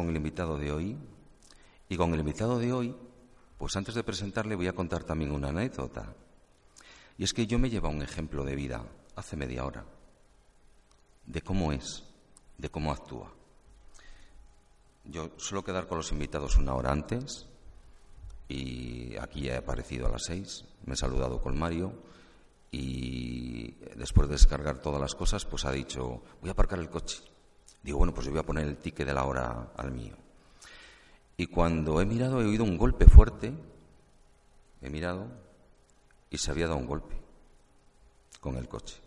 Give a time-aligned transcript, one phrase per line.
[0.00, 0.96] con el invitado de hoy.
[1.90, 2.96] Y con el invitado de hoy,
[3.58, 6.14] pues antes de presentarle voy a contar también una anécdota.
[7.18, 8.82] Y es que yo me llevo un ejemplo de vida
[9.16, 9.84] hace media hora,
[11.26, 12.04] de cómo es,
[12.56, 13.30] de cómo actúa.
[15.04, 17.46] Yo suelo quedar con los invitados una hora antes
[18.48, 21.92] y aquí he aparecido a las seis, me he saludado con Mario
[22.70, 27.29] y después de descargar todas las cosas, pues ha dicho, voy a aparcar el coche.
[27.82, 30.14] Digo, bueno, pues yo voy a poner el ticket de la hora al mío.
[31.36, 33.52] Y cuando he mirado he oído un golpe fuerte,
[34.82, 35.26] he mirado
[36.28, 37.16] y se había dado un golpe
[38.40, 39.00] con el coche.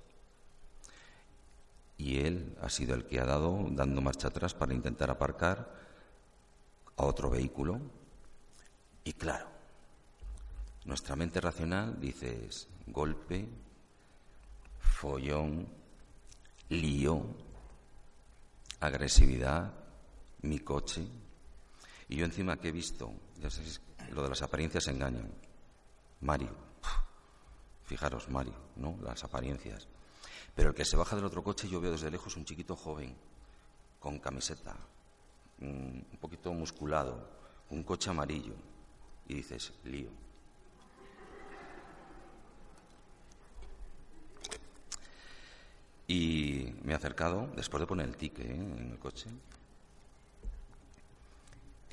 [1.98, 5.74] Y él ha sido el que ha dado, dando marcha atrás para intentar aparcar
[6.98, 7.80] a otro vehículo.
[9.04, 9.48] Y claro,
[10.86, 12.50] nuestra mente racional dice
[12.88, 13.48] golpe,
[14.80, 15.68] follón,
[16.70, 17.26] lío,
[18.86, 19.74] agresividad,
[20.42, 21.08] mi coche.
[22.10, 23.82] Y yo encima que he visto, ya sabéis,
[24.12, 25.34] lo de las apariencias engañan.
[26.22, 26.56] Mario,
[27.86, 28.98] fijaros, Mario, ¿no?
[29.02, 29.88] Las apariencias.
[30.56, 33.16] Pero el que se baja del otro coche, yo veo desde lejos un chiquito joven,
[34.00, 34.76] con camiseta,
[35.60, 35.66] mm,
[36.12, 37.30] un poquito musculado,
[37.70, 38.54] un coche amarillo.
[39.28, 40.10] Y dices, lío.
[46.08, 48.56] Y me he acercado, después de poner el ticket ¿eh?
[48.56, 49.30] en el coche,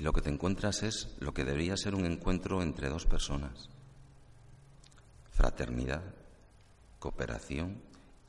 [0.01, 3.69] y lo que te encuentras es lo que debería ser un encuentro entre dos personas.
[5.29, 6.01] Fraternidad,
[6.97, 7.79] cooperación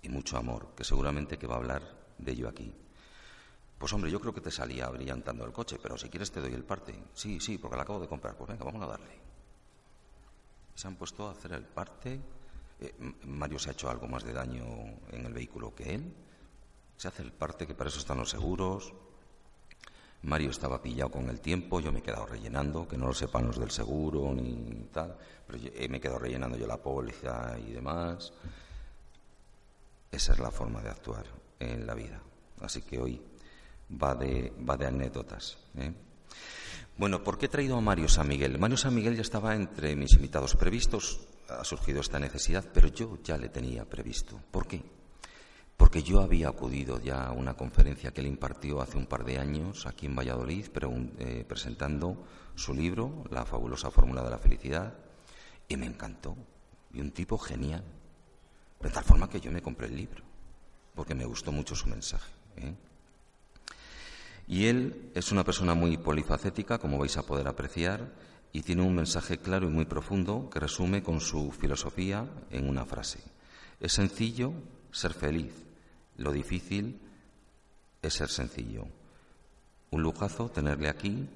[0.02, 1.82] y mucho amor, que seguramente que va a hablar
[2.18, 2.70] de ello aquí.
[3.78, 6.52] Pues hombre, yo creo que te salía brillantando el coche, pero si quieres te doy
[6.52, 6.94] el parte.
[7.14, 8.36] Sí, sí, porque la acabo de comprar.
[8.36, 9.18] Pues venga, vamos a darle.
[10.74, 12.20] Se han puesto a hacer el parte
[12.82, 12.94] eh,
[13.26, 14.64] Mario se ha hecho algo más de daño
[15.10, 16.12] en el vehículo que él.
[16.96, 18.92] Se hace el parte que para eso están los seguros.
[20.22, 23.46] Mario estaba pillado con el tiempo, yo me he quedado rellenando, que no lo sepan
[23.46, 25.16] los del seguro ni tal,
[25.46, 28.32] pero eh, me he quedado rellenando yo la póliza y demás.
[30.10, 31.26] Esa es la forma de actuar
[31.58, 32.20] en la vida.
[32.60, 33.20] Así que hoy
[34.02, 35.58] va de, va de anécdotas.
[35.76, 35.92] ¿eh?
[36.96, 38.58] Bueno, ¿por qué he traído a Mario San Miguel?
[38.58, 43.18] Mario San Miguel ya estaba entre mis invitados previstos ha surgido esta necesidad, pero yo
[43.22, 44.40] ya le tenía previsto.
[44.50, 44.82] ¿Por qué?
[45.76, 49.38] Porque yo había acudido ya a una conferencia que él impartió hace un par de
[49.38, 50.66] años aquí en Valladolid,
[51.18, 54.94] eh, presentando su libro, La fabulosa fórmula de la felicidad,
[55.68, 56.36] y me encantó.
[56.92, 57.82] Y un tipo genial.
[58.80, 60.22] De tal forma que yo me compré el libro,
[60.94, 62.30] porque me gustó mucho su mensaje.
[62.56, 62.74] ¿eh?
[64.46, 68.12] Y él es una persona muy polifacética, como vais a poder apreciar,
[68.52, 72.84] y tiene un mensaje claro y muy profundo que resume con su filosofía en una
[72.84, 73.20] frase.
[73.80, 74.52] Es sencillo
[74.90, 75.54] ser feliz,
[76.16, 77.00] lo difícil
[78.02, 78.86] es ser sencillo.
[79.90, 81.28] Un lujazo tenerle aquí.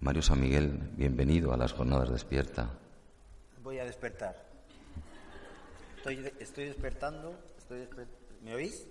[0.00, 2.70] Mario San Miguel, bienvenido a las jornadas despierta.
[3.62, 4.50] Voy a despertar.
[6.38, 7.38] Estoy, despertando.
[8.42, 8.86] ¿Me oís?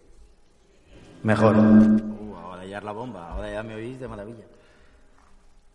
[1.24, 1.58] Mejor.
[1.58, 4.46] Uh, ahora ya es la bomba, ahora ya me oís de maravilla.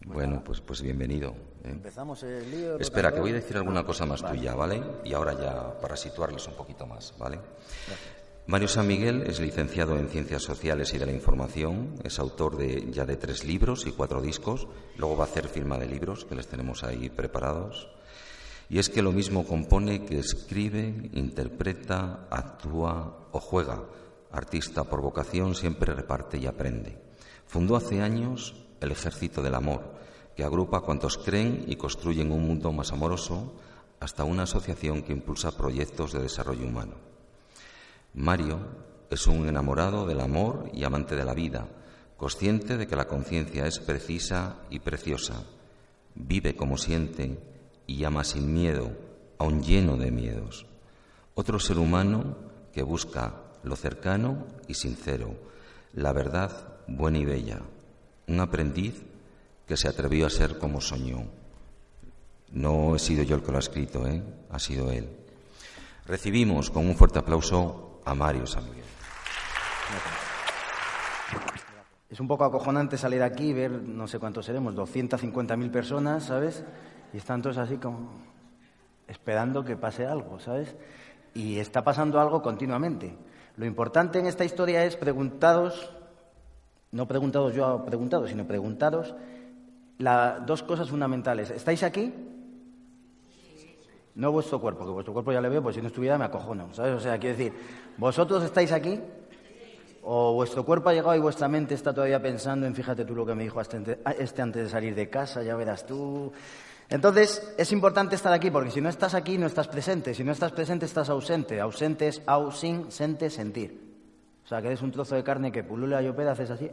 [0.00, 1.30] Bueno, pues, pues bienvenido.
[1.64, 1.70] ¿eh?
[1.70, 2.78] Empezamos el lío.
[2.78, 4.82] Espera, que voy a decir alguna cosa más tuya, ¿vale?
[5.04, 7.40] Y ahora ya para situarles un poquito más, ¿vale?
[8.46, 12.92] Mario San Miguel es licenciado en Ciencias Sociales y de la Información, es autor de
[12.92, 14.68] ya de tres libros y cuatro discos,
[14.98, 17.88] luego va a hacer firma de libros que les tenemos ahí preparados.
[18.68, 23.82] Y es que lo mismo compone que escribe, interpreta, actúa o juega.
[24.30, 26.98] Artista por vocación siempre reparte y aprende.
[27.46, 29.82] Fundó hace años el ejército del amor,
[30.36, 33.52] que agrupa a cuantos creen y construyen un mundo más amoroso,
[34.00, 36.94] hasta una asociación que impulsa proyectos de desarrollo humano.
[38.14, 38.58] Mario
[39.10, 41.68] es un enamorado del amor y amante de la vida,
[42.16, 45.42] consciente de que la conciencia es precisa y preciosa.
[46.14, 47.38] Vive como siente
[47.86, 48.92] y ama sin miedo,
[49.38, 50.66] aun lleno de miedos.
[51.34, 52.36] Otro ser humano
[52.72, 55.34] que busca lo cercano y sincero,
[55.92, 57.62] la verdad buena y bella,
[58.26, 59.02] un aprendiz
[59.66, 61.24] que se atrevió a ser como soñó.
[62.52, 64.22] No he sido yo el que lo ha escrito, ¿eh?
[64.50, 65.08] ha sido él.
[66.06, 68.64] Recibimos con un fuerte aplauso a Mario San
[72.10, 76.62] Es un poco acojonante salir aquí y ver, no sé cuántos seremos, 250.000 personas, ¿sabes?
[77.12, 78.10] Y están todos así como
[79.08, 80.76] esperando que pase algo, ¿sabes?
[81.34, 83.16] Y está pasando algo continuamente.
[83.56, 85.90] Lo importante en esta historia es preguntados
[86.94, 89.14] no preguntados yo a preguntados, sino preguntaros
[89.98, 91.50] las dos cosas fundamentales.
[91.50, 92.14] ¿Estáis aquí?
[94.14, 96.72] No vuestro cuerpo, que vuestro cuerpo ya le veo, pues si no estuviera me acojono,
[96.72, 96.94] ¿sabes?
[96.94, 97.52] O sea, quiero decir,
[97.96, 99.00] ¿vosotros estáis aquí?
[100.04, 103.26] O vuestro cuerpo ha llegado y vuestra mente está todavía pensando en, fíjate tú lo
[103.26, 106.30] que me dijo este, este antes de salir de casa, ya verás tú.
[106.88, 110.14] Entonces, es importante estar aquí, porque si no estás aquí, no estás presente.
[110.14, 111.60] Si no estás presente, estás ausente.
[111.60, 113.83] Ausente es au, sin, sente, sentir.
[114.44, 116.70] O sea, que eres un trozo de carne que pulula y haces así.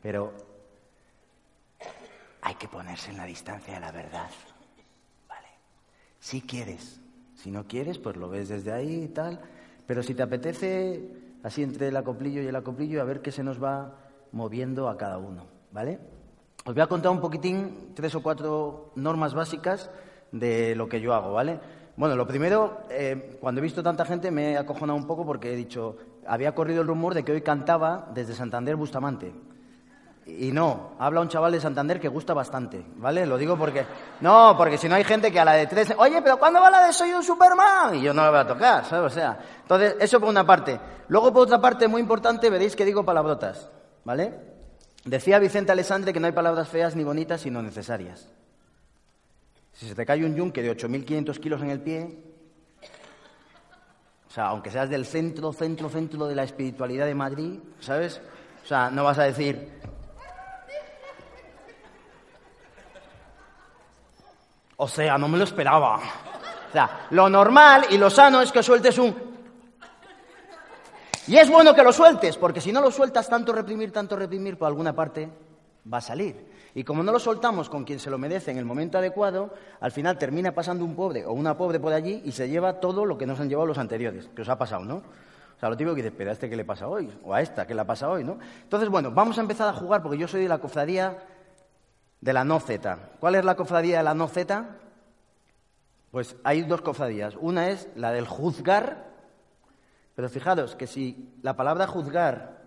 [0.00, 0.32] Pero
[2.40, 4.30] hay que ponerse en la distancia de la verdad.
[5.28, 5.48] ¿Vale?
[6.18, 7.00] Si quieres.
[7.34, 9.40] Si no quieres, pues lo ves desde ahí y tal.
[9.86, 11.10] Pero si te apetece,
[11.42, 13.98] así entre el acoplillo y el acoplillo, a ver qué se nos va
[14.32, 15.46] moviendo a cada uno.
[15.72, 15.98] ¿Vale?
[16.64, 19.90] Os voy a contar un poquitín, tres o cuatro normas básicas
[20.32, 21.60] de lo que yo hago, ¿vale?
[21.96, 25.52] Bueno, lo primero, eh, cuando he visto tanta gente me he acojonado un poco porque
[25.52, 29.32] he dicho, había corrido el rumor de que hoy cantaba desde Santander Bustamante.
[30.26, 33.26] Y no, habla un chaval de Santander que gusta bastante, ¿vale?
[33.26, 33.84] Lo digo porque...
[34.22, 35.92] No, porque si no hay gente que a la de tres...
[35.98, 37.94] Oye, pero ¿cuándo va la de Soy un Superman?
[37.94, 39.12] Y yo no la voy a tocar, ¿sabes?
[39.12, 40.80] O sea, entonces, eso por una parte.
[41.08, 43.68] Luego, por otra parte, muy importante, veréis que digo palabrotas,
[44.04, 44.32] ¿vale?
[45.04, 48.26] Decía Vicente Alessandre que no hay palabras feas ni bonitas, sino necesarias.
[49.72, 52.18] Si se te cae un yunque de 8.500 kilos en el pie,
[54.34, 58.20] o sea, aunque seas del centro, centro, centro de la espiritualidad de Madrid, ¿sabes?
[58.64, 59.80] O sea, no vas a decir...
[64.74, 66.00] O sea, no me lo esperaba.
[66.68, 69.14] O sea, lo normal y lo sano es que sueltes un...
[71.28, 74.58] Y es bueno que lo sueltes, porque si no lo sueltas tanto reprimir, tanto reprimir,
[74.58, 75.30] por alguna parte
[75.92, 76.53] va a salir.
[76.74, 79.92] Y como no lo soltamos con quien se lo merece en el momento adecuado, al
[79.92, 83.16] final termina pasando un pobre o una pobre por allí y se lleva todo lo
[83.16, 84.96] que nos han llevado los anteriores, que os ha pasado, ¿no?
[84.96, 87.40] O sea, lo típico que dices, pero a este que le pasa hoy, o a
[87.40, 88.38] esta que le pasa hoy, ¿no?
[88.62, 91.22] Entonces, bueno, vamos a empezar a jugar porque yo soy de la cofradía
[92.20, 92.98] de la no Z.
[93.20, 94.66] ¿Cuál es la cofradía de la no Z?
[96.10, 97.36] Pues hay dos cofradías.
[97.40, 99.14] Una es la del juzgar
[100.14, 102.62] pero fijaros que si la palabra juzgar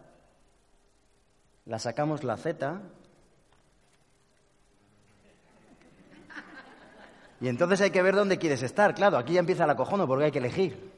[1.65, 2.81] la sacamos la Z,
[7.39, 8.95] y entonces hay que ver dónde quieres estar.
[8.95, 10.91] Claro, aquí ya empieza el acojono porque hay que elegir.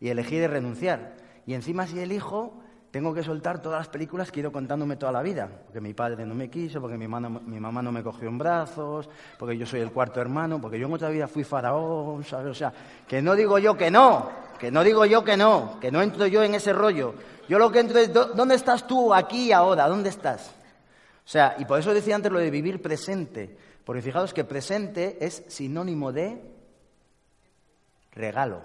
[0.00, 1.14] Y elegir es renunciar.
[1.46, 2.60] Y encima si elijo,
[2.90, 5.48] tengo que soltar todas las películas que he ido contándome toda la vida.
[5.64, 9.08] Porque mi padre no me quiso, porque mi, mi mamá no me cogió en brazos,
[9.38, 12.50] porque yo soy el cuarto hermano, porque yo en otra vida fui faraón, ¿sabes?
[12.50, 12.72] O sea,
[13.06, 16.26] que no digo yo que no, que no digo yo que no, que no entro
[16.26, 17.14] yo en ese rollo.
[17.48, 19.88] Yo lo que entro es, ¿dónde estás tú aquí ahora?
[19.88, 20.52] ¿Dónde estás?
[21.24, 23.56] O sea, y por eso decía antes lo de vivir presente.
[23.84, 26.40] Porque fijaos que presente es sinónimo de
[28.12, 28.58] regalo.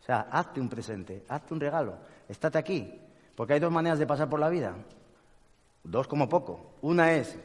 [0.00, 1.96] O sea, hazte un presente, hazte un regalo
[2.28, 3.00] estate aquí.
[3.34, 4.74] Porque hay dos maneras de pasar por la vida.
[5.84, 6.74] Dos como poco.
[6.82, 7.36] Una es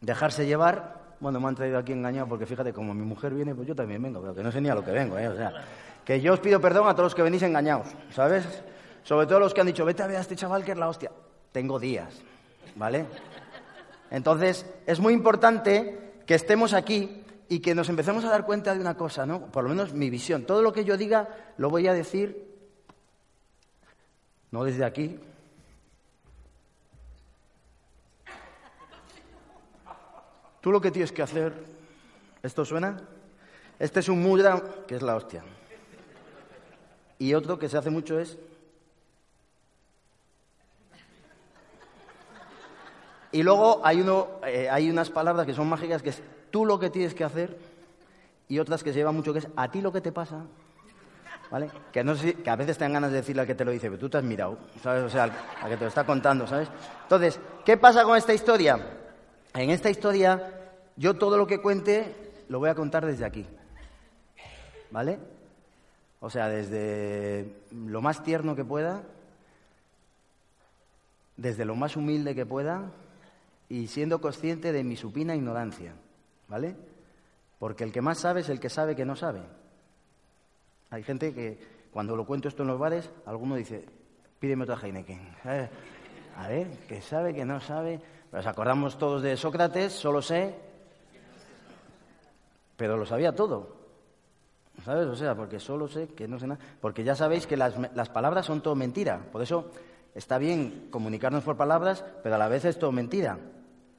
[0.00, 1.16] dejarse llevar.
[1.20, 4.02] Bueno, me han traído aquí engañado porque fíjate, como mi mujer viene, pues yo también
[4.02, 5.28] vengo, pero que no sé ni a lo que vengo, ¿eh?
[5.28, 5.52] O sea,
[6.04, 8.44] que yo os pido perdón a todos los que venís engañados, ¿sabes?
[9.02, 10.88] Sobre todo los que han dicho, vete a ver a este chaval que es la
[10.88, 11.10] hostia.
[11.52, 12.20] Tengo días,
[12.74, 13.06] ¿vale?
[14.10, 18.80] Entonces, es muy importante que estemos aquí y que nos empecemos a dar cuenta de
[18.80, 19.46] una cosa, ¿no?
[19.46, 20.44] Por lo menos mi visión.
[20.44, 22.46] Todo lo que yo diga lo voy a decir
[24.50, 25.18] no desde aquí.
[30.60, 31.52] Tú lo que tienes que hacer,
[32.42, 33.00] ¿esto suena?
[33.78, 35.44] Este es un mudra, que es la hostia.
[37.18, 38.38] Y otro que se hace mucho es...
[43.36, 46.78] Y luego hay, uno, eh, hay unas palabras que son mágicas, que es tú lo
[46.78, 47.54] que tienes que hacer,
[48.48, 50.46] y otras que se llevan mucho, que es a ti lo que te pasa.
[51.50, 51.70] ¿Vale?
[51.92, 53.88] Que, no que a veces te dan ganas de decirle al que te lo dice,
[53.88, 55.04] pero tú te has mirado, ¿sabes?
[55.04, 56.70] O sea, al, que te lo está contando, ¿sabes?
[57.02, 58.80] Entonces, ¿qué pasa con esta historia?
[59.52, 63.44] En esta historia, yo todo lo que cuente lo voy a contar desde aquí.
[64.90, 65.18] ¿Vale?
[66.20, 69.02] O sea, desde lo más tierno que pueda,
[71.36, 72.92] desde lo más humilde que pueda
[73.68, 75.94] y siendo consciente de mi supina ignorancia.
[76.48, 76.76] ¿Vale?
[77.58, 79.42] Porque el que más sabe es el que sabe que no sabe.
[80.90, 81.58] Hay gente que
[81.90, 83.84] cuando lo cuento esto en los bares, alguno dice,
[84.38, 85.20] pídeme otra Heineken.
[86.36, 88.00] A ver, que sabe, que no sabe.
[88.30, 90.54] Nos acordamos todos de Sócrates, solo sé,
[92.76, 93.74] pero lo sabía todo.
[94.84, 95.06] ¿Sabes?
[95.06, 96.60] O sea, porque solo sé que no sé nada.
[96.80, 99.18] Porque ya sabéis que las, las palabras son todo mentira.
[99.32, 99.70] Por eso
[100.14, 103.38] está bien comunicarnos por palabras, pero a la vez es todo mentira.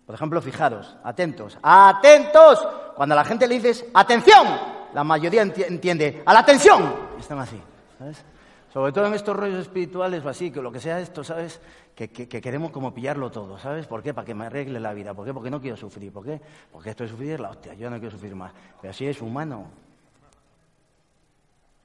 [0.07, 2.65] Por ejemplo, fijaros, atentos, atentos.
[2.95, 4.47] Cuando a la gente le dices, atención,
[4.93, 6.95] la mayoría entiende, a la atención.
[7.19, 7.61] Están así,
[7.99, 8.23] ¿sabes?
[8.71, 11.59] Sobre todo en estos rollos espirituales o así, que lo que sea esto, ¿sabes?
[11.93, 13.85] Que, queremos como pillarlo todo, ¿sabes?
[13.85, 14.13] ¿Por qué?
[14.13, 15.13] Para que me arregle la vida.
[15.13, 15.33] ¿Por qué?
[15.33, 16.13] Porque no quiero sufrir.
[16.13, 16.39] ¿Por qué?
[16.71, 17.73] Porque esto de sufrir es la hostia.
[17.73, 18.53] Yo no quiero sufrir más.
[18.79, 19.65] Pero así es humano.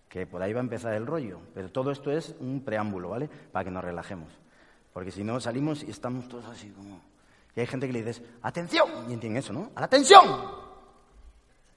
[0.09, 1.41] que por ahí va a empezar el rollo.
[1.55, 3.29] Pero todo esto es un preámbulo, ¿vale?
[3.51, 4.29] Para que nos relajemos.
[4.93, 7.12] Porque si no salimos y estamos todos así como...
[7.55, 9.71] Y hay gente que le dices, atención, y entienden eso, ¿no?
[9.75, 10.25] ¡A la atención!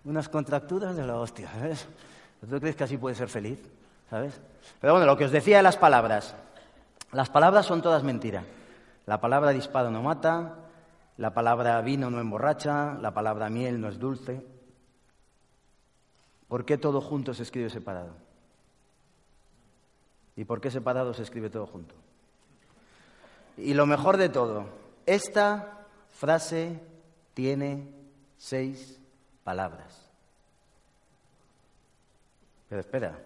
[0.05, 1.87] Unas contracturas de la hostia, ¿sabes?
[2.49, 3.59] ¿Tú crees que así puede ser feliz?
[4.09, 4.39] ¿Sabes?
[4.79, 6.35] Pero bueno, lo que os decía de las palabras.
[7.11, 8.45] Las palabras son todas mentiras.
[9.05, 10.55] La palabra disparo no mata,
[11.17, 14.45] la palabra vino no emborracha, la palabra miel no es dulce.
[16.47, 18.13] ¿Por qué todo junto se escribe separado?
[20.35, 21.95] ¿Y por qué separado se escribe todo junto?
[23.57, 24.65] Y lo mejor de todo,
[25.05, 26.79] esta frase
[27.33, 27.87] tiene
[28.37, 28.99] seis
[29.43, 30.05] palabras.
[32.69, 33.19] Pero espera,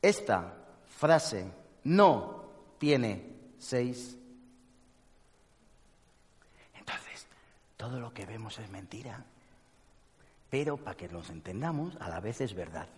[0.00, 0.54] esta
[0.86, 1.50] frase
[1.84, 2.44] no
[2.78, 4.16] tiene seis.
[6.78, 7.26] Entonces,
[7.76, 9.24] todo lo que vemos es mentira,
[10.50, 12.88] pero para que nos entendamos, a la vez es verdad.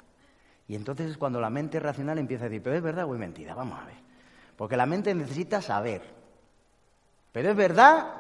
[0.69, 3.21] Y entonces es cuando la mente racional empieza a decir, pero es verdad o es
[3.21, 3.97] mentira, vamos a ver.
[4.57, 6.03] Porque la mente necesita saber,
[7.37, 8.15] pero es verdad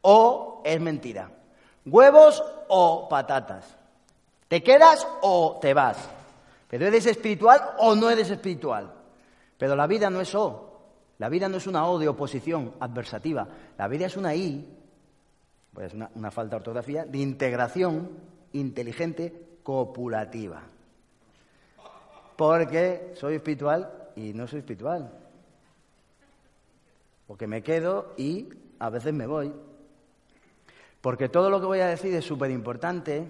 [0.00, 1.30] o es mentira.
[1.84, 3.66] Huevos o patatas.
[4.48, 5.98] ¿Te quedas o te vas?
[6.66, 8.94] ¿Pero eres espiritual o no eres espiritual?
[9.58, 10.80] Pero la vida no es O.
[11.18, 13.46] La vida no es una O de oposición adversativa.
[13.76, 14.74] La vida es una I,
[15.74, 18.08] pues una, una falta de ortografía, de integración
[18.54, 20.62] inteligente copulativa.
[22.36, 25.12] Porque soy espiritual y no soy espiritual.
[27.30, 28.48] Porque me quedo y
[28.80, 29.52] a veces me voy.
[31.00, 33.24] Porque todo lo que voy a decir es súper importante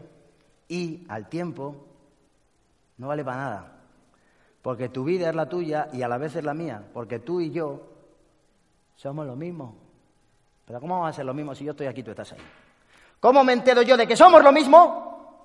[0.69, 1.87] y al tiempo
[2.97, 3.83] no vale para nada.
[4.62, 6.83] Porque tu vida es la tuya y a la vez es la mía.
[6.95, 7.88] Porque tú y yo
[8.97, 9.76] somos lo mismo.
[10.64, 12.40] Pero ¿cómo vamos a ser lo mismo si yo estoy aquí y tú estás ahí?
[13.21, 15.45] ¿Cómo me entero yo de que somos lo mismo?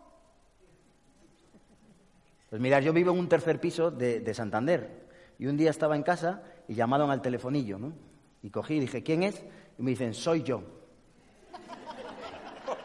[2.49, 5.07] Pues mira, yo vivo en un tercer piso de, de Santander.
[5.39, 8.14] Y un día estaba en casa y llamaron al telefonillo, ¿no?
[8.45, 9.41] Y cogí y dije, ¿quién es?
[9.79, 10.61] Y me dicen, soy yo.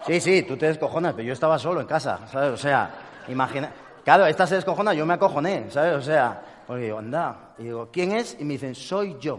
[0.07, 2.53] Sí, sí, tú te descojonas, pero yo estaba solo en casa, ¿sabes?
[2.53, 2.91] O sea,
[3.29, 3.71] imagina.
[4.03, 5.97] Claro, esta se descojona, yo me acojoné, ¿sabes?
[5.97, 7.53] O sea, porque digo, anda.
[7.59, 8.39] Y digo, ¿quién es?
[8.41, 9.39] Y me dicen, soy yo.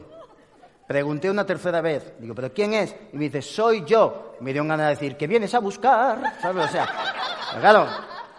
[0.86, 2.96] Pregunté una tercera vez, digo, ¿pero quién es?
[3.12, 4.36] Y me dice, soy yo.
[4.40, 6.40] Y me dio ganas de decir, ¿qué vienes a buscar?
[6.40, 6.66] ¿Sabes?
[6.66, 6.88] O sea,
[7.60, 7.88] claro,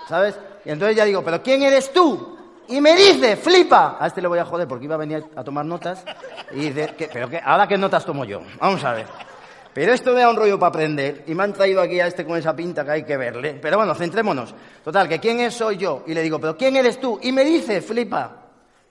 [0.06, 0.38] ¿sabes?
[0.64, 2.31] Y entonces ya digo, ¿pero quién eres tú?
[2.68, 3.96] Y me dice, flipa.
[3.98, 6.04] A este le voy a joder porque iba a venir a tomar notas.
[6.52, 7.40] Y dice, ¿qué, ¿pero qué?
[7.42, 8.40] ¿Ahora qué notas tomo yo?
[8.60, 9.06] Vamos a ver.
[9.74, 12.26] Pero esto me da un rollo para aprender y me han traído aquí a este
[12.26, 13.58] con esa pinta que hay que verle.
[13.60, 14.54] Pero bueno, centrémonos.
[14.84, 16.04] Total, que quién es soy yo.
[16.06, 17.18] Y le digo, pero ¿quién eres tú?
[17.22, 18.36] Y me dice, flipa.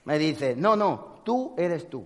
[0.04, 2.04] Me dice, no, no, tú eres tú.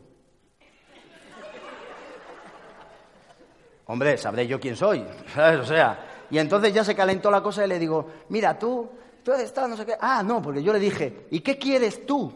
[3.87, 5.05] Hombre, sabré yo quién soy.
[5.35, 5.61] ¿sabes?
[5.61, 8.91] O sea, y entonces ya se calentó la cosa y le digo, mira, tú,
[9.27, 9.97] tú tal, no sé qué.
[10.01, 12.33] Ah, no, porque yo le dije, ¿y qué quieres tú?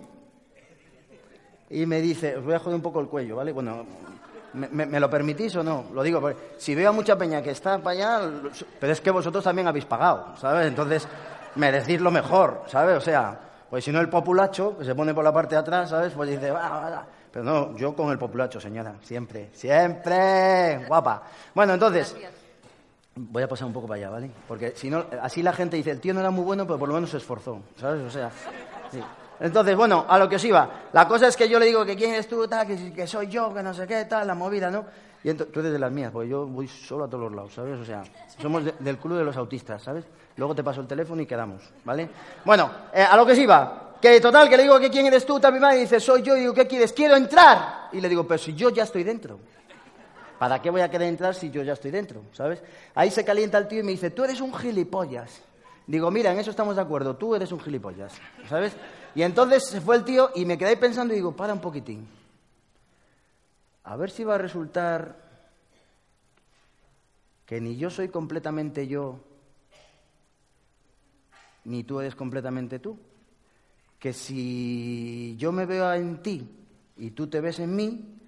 [1.70, 3.52] Y me dice, os voy a joder un poco el cuello, ¿vale?
[3.52, 3.86] Bueno,
[4.52, 5.84] ¿Me, me, me lo permitís o no?
[5.92, 8.30] Lo digo, porque si veo a mucha peña que está para allá,
[8.80, 10.66] pero es que vosotros también habéis pagado, ¿sabes?
[10.66, 11.06] Entonces,
[11.54, 12.96] merecís lo mejor, ¿sabes?
[12.96, 13.38] O sea,
[13.70, 16.12] pues si no el populacho, que se pone por la parte de atrás, ¿sabes?
[16.14, 17.06] Pues dice, va, va, va.
[17.30, 21.22] Pero no, yo con el populacho, señora, siempre, siempre, guapa.
[21.54, 22.16] Bueno, entonces,
[23.28, 24.30] voy a pasar un poco para allá, ¿vale?
[24.48, 26.88] Porque si no, así la gente dice, el tío no era muy bueno, pero por
[26.88, 28.02] lo menos se esforzó, ¿sabes?
[28.02, 28.30] O sea.
[29.40, 30.68] Entonces, bueno, a lo que os iba.
[30.92, 33.52] La cosa es que yo le digo que quién eres tú, tal, que, soy yo,
[33.54, 34.84] que no sé qué, tal, la movida, ¿no?
[35.22, 37.54] Y entonces, tú eres de las mías, porque yo voy solo a todos los lados,
[37.54, 37.78] ¿sabes?
[37.78, 38.02] O sea,
[38.40, 40.04] somos de, del club de los autistas, ¿sabes?
[40.36, 42.08] Luego te paso el teléfono y quedamos, ¿vale?
[42.44, 43.96] Bueno, eh, a lo que os iba.
[44.00, 46.34] Que total, que le digo que quién eres tú, tal, mi madre, dice, soy yo,
[46.36, 46.92] y digo, ¿qué quieres?
[46.92, 47.88] Quiero entrar.
[47.92, 49.38] Y le digo, pero si yo ya estoy dentro.
[50.40, 52.22] ¿Para qué voy a querer entrar si yo ya estoy dentro?
[52.32, 52.62] ¿Sabes?
[52.94, 55.42] Ahí se calienta el tío y me dice, tú eres un gilipollas.
[55.86, 58.14] Digo, mira, en eso estamos de acuerdo, tú eres un gilipollas,
[58.48, 58.72] ¿sabes?
[59.14, 62.08] Y entonces se fue el tío y me quedé pensando y digo, para un poquitín.
[63.84, 65.14] A ver si va a resultar
[67.44, 69.20] que ni yo soy completamente yo,
[71.64, 72.98] ni tú eres completamente tú.
[73.98, 76.48] Que si yo me veo en ti
[76.96, 78.19] y tú te ves en mí,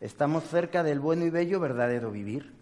[0.00, 2.58] estamos cerca del bueno y bello verdadero vivir.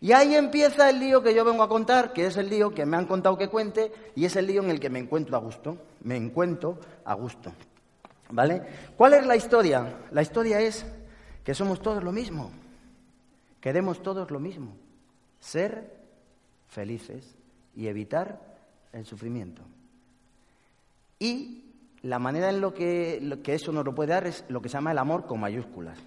[0.00, 2.86] Y ahí empieza el lío que yo vengo a contar, que es el lío que
[2.86, 5.40] me han contado que cuente, y es el lío en el que me encuentro a
[5.40, 5.76] gusto.
[6.02, 7.52] Me encuentro a gusto.
[8.30, 8.62] ¿Vale?
[8.96, 9.98] ¿Cuál es la historia?
[10.10, 10.86] La historia es
[11.44, 12.50] que somos todos lo mismo.
[13.60, 14.74] Queremos todos lo mismo.
[15.38, 16.00] Ser
[16.68, 17.36] felices
[17.76, 18.40] y evitar
[18.92, 19.62] el sufrimiento.
[21.18, 21.64] Y
[22.02, 24.74] la manera en lo que, que eso nos lo puede dar es lo que se
[24.74, 25.98] llama el amor con mayúsculas.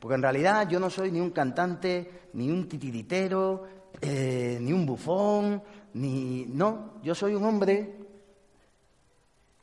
[0.00, 3.64] Porque en realidad yo no soy ni un cantante, ni un titiritero,
[4.00, 5.62] eh, ni un bufón,
[5.94, 6.46] ni...
[6.46, 7.94] No, yo soy un hombre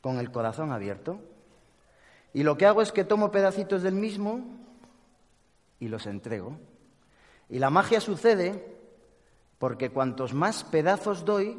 [0.00, 1.20] con el corazón abierto.
[2.32, 4.40] Y lo que hago es que tomo pedacitos del mismo
[5.78, 6.58] y los entrego.
[7.48, 8.74] Y la magia sucede
[9.58, 11.58] porque cuantos más pedazos doy,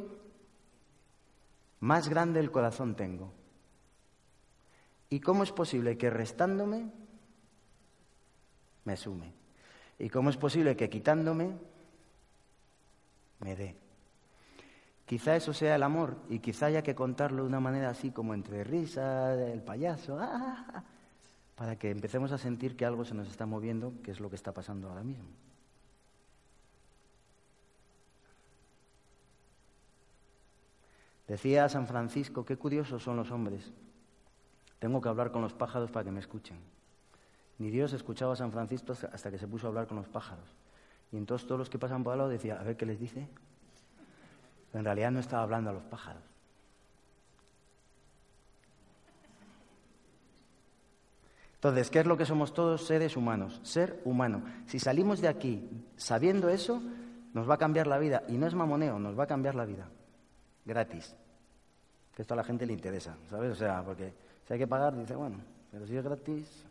[1.79, 3.31] más grande el corazón tengo.
[5.09, 6.91] ¿Y cómo es posible que restándome
[8.85, 9.33] me sume?
[9.99, 11.53] ¿Y cómo es posible que quitándome
[13.39, 13.75] me dé?
[15.05, 18.33] Quizá eso sea el amor y quizá haya que contarlo de una manera así como
[18.33, 20.83] entre risa, el payaso, ah,
[21.55, 24.35] para que empecemos a sentir que algo se nos está moviendo, que es lo que
[24.35, 25.27] está pasando ahora mismo.
[31.27, 33.71] Decía San Francisco, qué curiosos son los hombres.
[34.79, 36.57] Tengo que hablar con los pájaros para que me escuchen.
[37.57, 40.45] Ni Dios escuchaba a San Francisco hasta que se puso a hablar con los pájaros.
[41.11, 43.27] Y entonces todos los que pasan por al lado decían, a ver qué les dice
[44.79, 46.21] en realidad no estaba hablando a los pájaros.
[51.55, 53.59] Entonces, ¿qué es lo que somos todos seres humanos?
[53.63, 54.43] Ser humano.
[54.67, 56.81] Si salimos de aquí sabiendo eso,
[57.33, 58.23] nos va a cambiar la vida.
[58.27, 59.89] Y no es mamoneo, nos va a cambiar la vida.
[60.63, 61.15] Gratis.
[62.13, 63.51] Que esto a la gente le interesa, ¿sabes?
[63.51, 64.13] O sea, porque
[64.45, 65.37] si hay que pagar, dice, bueno,
[65.71, 66.65] pero si es gratis.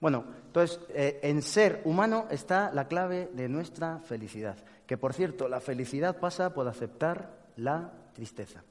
[0.00, 4.56] Bueno, entonces, eh, en ser humano está la clave de nuestra felicidad.
[4.86, 8.62] Que por cierto, la felicidad pasa por aceptar la tristeza.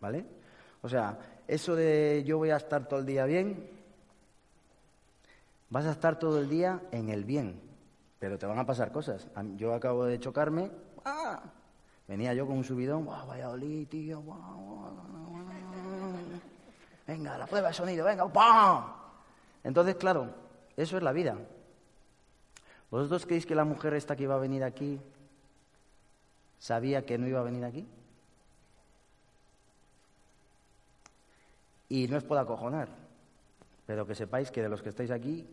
[0.00, 0.24] ¿Vale?
[0.82, 3.68] O sea, eso de yo voy a estar todo el día bien,
[5.68, 7.60] vas a estar todo el día en el bien,
[8.18, 9.28] pero te van a pasar cosas.
[9.56, 10.70] Yo acabo de chocarme,
[11.04, 11.42] ¡ah!
[12.08, 14.22] venía yo con un subidón, ¡Wow, vaya olí, tío!
[17.06, 18.84] Venga, la prueba de sonido, venga, ¡pam!
[19.64, 20.32] Entonces, claro,
[20.82, 21.36] eso es la vida.
[22.90, 25.00] ¿Vosotros creéis que la mujer esta que iba a venir aquí
[26.58, 27.86] sabía que no iba a venir aquí?
[31.88, 32.88] Y no os puedo acojonar,
[33.86, 35.46] pero que sepáis que de los que estáis aquí,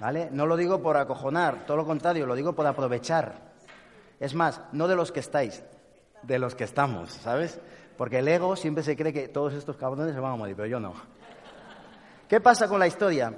[0.00, 0.28] ¿vale?
[0.30, 3.48] No lo digo por acojonar, todo lo contrario, lo digo por aprovechar.
[4.20, 5.62] Es más, no de los que estáis,
[6.22, 7.60] de los que estamos, ¿sabes?
[7.98, 10.68] Porque el ego siempre se cree que todos estos cabrones se van a morir, pero
[10.68, 10.94] yo no.
[12.28, 13.34] ¿Qué pasa con la historia?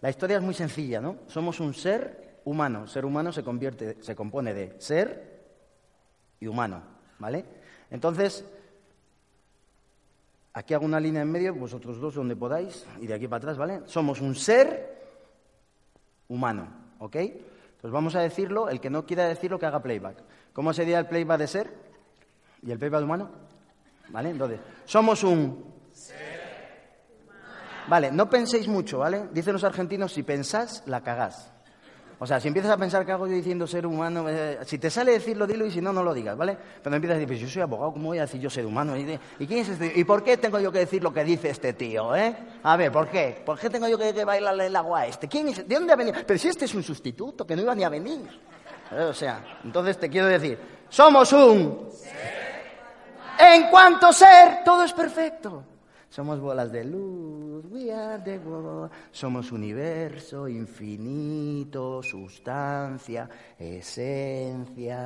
[0.00, 1.16] La historia es muy sencilla, ¿no?
[1.26, 2.86] Somos un ser humano.
[2.86, 5.42] Ser humano se convierte, se compone de ser
[6.38, 6.80] y humano,
[7.18, 7.44] ¿vale?
[7.90, 8.44] Entonces,
[10.52, 13.58] aquí hago una línea en medio, vosotros dos donde podáis, y de aquí para atrás,
[13.58, 13.80] ¿vale?
[13.86, 14.94] Somos un ser
[16.28, 16.68] humano,
[17.00, 17.16] ¿ok?
[17.16, 20.18] Entonces vamos a decirlo, el que no quiera decirlo que haga playback.
[20.52, 21.74] ¿Cómo sería el playback de ser?
[22.62, 23.53] ¿Y el playback humano?
[24.08, 24.30] ¿Vale?
[24.30, 25.74] Entonces, somos un...
[27.86, 29.28] Vale, no penséis mucho, ¿vale?
[29.32, 31.54] Dicen los argentinos, si pensás, la cagás.
[32.18, 34.88] O sea, si empiezas a pensar que hago yo diciendo ser humano, eh, si te
[34.88, 36.56] sale decirlo, dilo y si no, no lo digas, ¿vale?
[36.82, 38.96] Pero empiezas a decir, pues yo soy abogado, ¿cómo voy a decir yo ser humano?
[38.96, 39.92] ¿Y, quién es este?
[39.94, 42.34] ¿Y por qué tengo yo que decir lo que dice este tío, eh?
[42.62, 43.42] A ver, ¿por qué?
[43.44, 45.28] ¿Por qué tengo yo que, bailarle el agua a este?
[45.28, 45.68] ¿Quién es?
[45.68, 46.16] ¿De dónde ha venido?
[46.26, 48.20] Pero si este es un sustituto, que no iba ni a venir.
[48.92, 51.90] Eh, o sea, entonces te quiero decir, somos un...
[53.38, 55.64] En cuanto ser, todo es perfecto.
[56.08, 58.90] Somos bolas de luz, we are the world.
[59.10, 65.02] Somos universo, infinito, sustancia, esencia.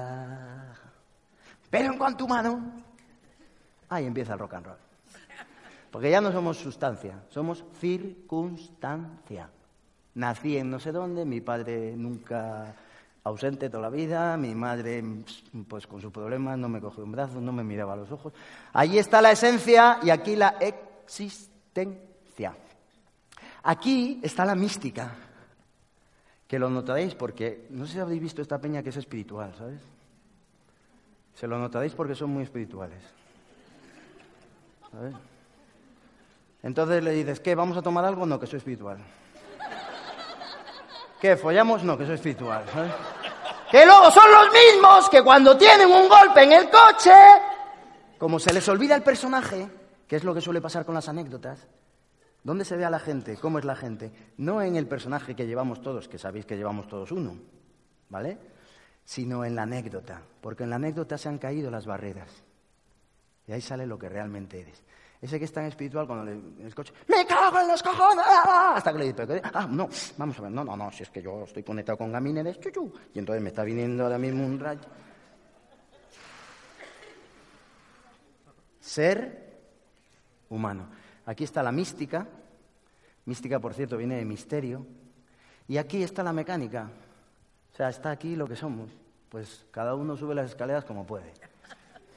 [1.70, 2.72] Pero en cuanto humano,
[3.88, 4.76] ahí empieza el rock and roll.
[5.90, 9.48] Porque ya no somos sustancia, somos circunstancia.
[10.14, 12.74] Nací en no sé dónde, mi padre nunca
[13.24, 15.02] ausente toda la vida, mi madre,
[15.68, 18.32] pues con sus problemas, no me cogió un brazo, no me miraba los ojos.
[18.72, 22.56] Allí está la esencia y aquí la existencia.
[23.62, 25.14] Aquí está la mística,
[26.46, 29.80] que lo notaréis porque, no sé si habéis visto esta peña que es espiritual, ¿sabes?
[31.34, 33.02] Se lo notaréis porque son muy espirituales.
[34.90, 35.14] ¿Sabes?
[36.62, 37.54] Entonces le dices, ¿qué?
[37.54, 38.26] ¿Vamos a tomar algo?
[38.26, 38.98] No, que soy espiritual.
[41.20, 41.36] ¿Qué?
[41.36, 41.84] ¿Follamos?
[41.84, 42.64] No, que soy espiritual.
[42.72, 42.92] ¿sabes?
[43.70, 47.12] Que luego son los mismos que cuando tienen un golpe en el coche,
[48.18, 49.68] como se les olvida el personaje,
[50.08, 51.68] ¿Qué es lo que suele pasar con las anécdotas?
[52.42, 53.36] ¿Dónde se ve a la gente?
[53.36, 54.10] ¿Cómo es la gente?
[54.38, 57.36] No en el personaje que llevamos todos, que sabéis que llevamos todos uno,
[58.08, 58.38] ¿vale?
[59.04, 62.30] Sino en la anécdota, porque en la anécdota se han caído las barreras.
[63.46, 64.82] Y ahí sale lo que realmente eres.
[65.20, 68.24] Ese que es tan espiritual cuando le, el coche, ¡me cago en los cojones!
[68.74, 71.20] Hasta que le dice, ah, no, vamos a ver, no, no, no, si es que
[71.20, 74.80] yo estoy conectado con gamines, chuchu, y entonces me está viniendo ahora mismo un rayo.
[78.80, 79.58] Ser
[80.50, 80.88] humano.
[81.26, 82.26] Aquí está la mística,
[83.24, 84.86] mística por cierto viene de misterio,
[85.66, 86.88] y aquí está la mecánica,
[87.72, 88.88] o sea, está aquí lo que somos,
[89.28, 91.32] pues cada uno sube las escaleras como puede.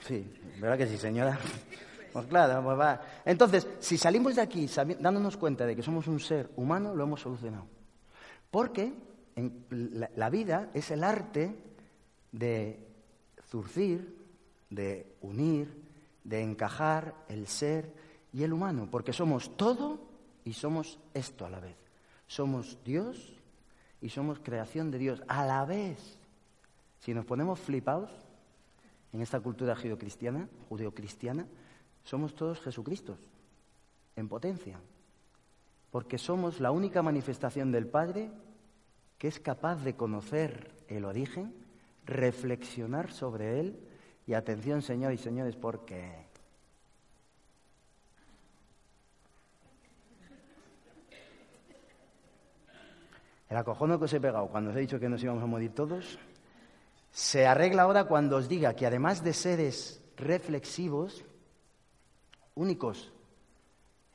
[0.01, 1.39] Sí, ¿verdad que sí, señora?
[2.11, 3.01] Pues claro, pues va.
[3.25, 4.67] Entonces, si salimos de aquí
[4.99, 7.65] dándonos cuenta de que somos un ser humano, lo hemos solucionado.
[8.49, 8.93] Porque
[9.69, 11.55] la, vida es el arte
[12.31, 12.85] de
[13.49, 14.17] zurcir,
[14.69, 15.73] de unir,
[16.23, 17.93] de encajar el ser
[18.33, 19.99] y el humano, porque somos todo
[20.43, 21.75] y somos esto a la vez.
[22.27, 23.33] Somos Dios
[24.01, 26.17] y somos creación de Dios a la vez.
[26.99, 28.09] Si nos ponemos flipados
[29.13, 31.45] en esta cultura judeocristiana, judeocristiana,
[32.03, 33.19] somos todos Jesucristos,
[34.15, 34.79] en potencia,
[35.91, 38.31] porque somos la única manifestación del Padre
[39.17, 41.53] que es capaz de conocer el origen,
[42.05, 43.79] reflexionar sobre él
[44.25, 46.25] y atención, señores y señores, porque
[53.49, 55.71] el acojono que os he pegado cuando os he dicho que nos íbamos a morir
[55.75, 56.17] todos,
[57.11, 61.25] se arregla ahora cuando os diga que además de seres reflexivos,
[62.55, 63.11] únicos,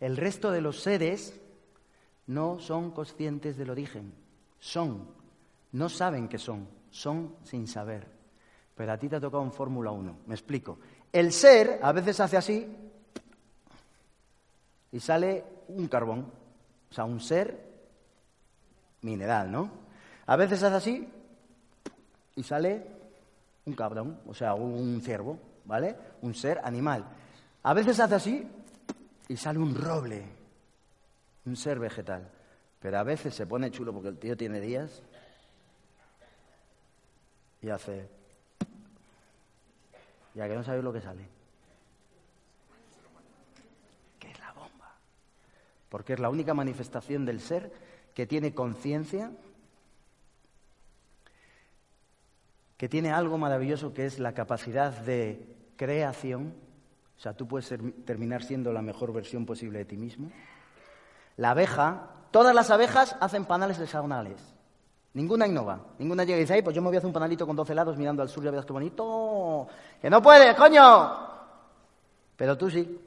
[0.01, 1.41] el resto de los seres
[2.27, 4.13] no son conscientes del origen.
[4.59, 5.09] Son.
[5.73, 6.69] No saben que son.
[6.91, 8.07] Son sin saber.
[8.75, 10.17] Pero a ti te ha tocado en Fórmula 1.
[10.27, 10.79] Me explico.
[11.13, 12.67] El ser a veces hace así
[14.93, 16.31] y sale un carbón.
[16.91, 17.67] O sea, un ser
[19.03, 19.71] mineral, ¿no?
[20.27, 21.09] A veces hace así
[22.35, 22.87] y sale
[23.65, 25.97] un cabrón, o sea, un ciervo, ¿vale?
[26.23, 27.05] Un ser animal.
[27.67, 28.49] A veces hace así
[29.27, 30.23] y sale un roble,
[31.47, 32.31] un ser vegetal.
[32.79, 35.03] Pero a veces se pone chulo porque el tío tiene días
[37.61, 38.09] y hace...
[40.37, 41.27] Ya que no sabéis lo que sale.
[44.21, 44.95] Que es la bomba.
[45.89, 47.73] Porque es la única manifestación del ser
[48.15, 49.33] que tiene conciencia,
[52.77, 56.65] que tiene algo maravilloso que es la capacidad de creación.
[57.17, 57.73] O sea, tú puedes
[58.05, 60.31] terminar siendo la mejor versión posible de ti mismo.
[61.37, 64.37] La abeja Todas las abejas hacen panales hexagonales.
[65.15, 65.81] Ninguna innova.
[65.99, 67.75] Ninguna llega y dice, Ay, pues yo me voy a hacer un panalito con 12
[67.75, 69.67] lados mirando al sur y verás qué bonito.
[70.03, 71.17] ¡Que no puede, coño!
[72.37, 73.01] Pero tú sí.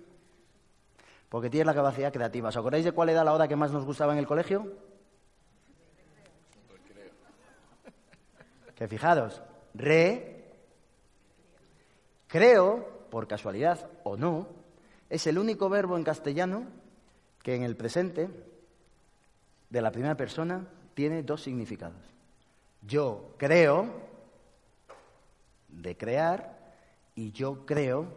[1.30, 2.50] Porque tienes la capacidad creativa.
[2.50, 4.66] ¿Os acordáis de cuál era la hora que más nos gustaba en el colegio?
[8.74, 9.44] Que fijaros,
[9.76, 10.56] re,
[12.28, 14.48] creo, por casualidad o no,
[15.10, 16.66] es el único verbo en castellano
[17.42, 18.30] que en el presente
[19.70, 22.02] de la primera persona tiene dos significados.
[22.82, 23.88] Yo creo
[25.68, 26.58] de crear
[27.16, 28.08] y yo creo.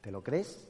[0.00, 0.64] ¿Te lo crees?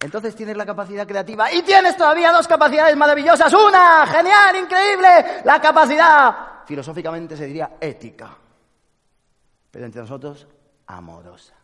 [0.00, 3.52] Entonces tienes la capacidad creativa y tienes todavía dos capacidades maravillosas.
[3.52, 8.34] Una, genial, increíble, la capacidad, filosóficamente se diría ética,
[9.70, 10.46] pero entre nosotros
[10.86, 11.54] amorosa,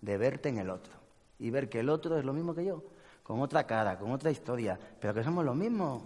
[0.00, 0.94] de verte en el otro
[1.38, 2.82] y ver que el otro es lo mismo que yo
[3.22, 6.02] con otra cara, con otra historia, pero que somos los mismos.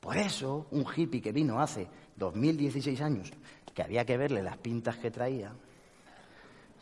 [0.00, 3.32] Por eso, un hippie que vino hace 2016 años,
[3.74, 5.52] que había que verle las pintas que traía,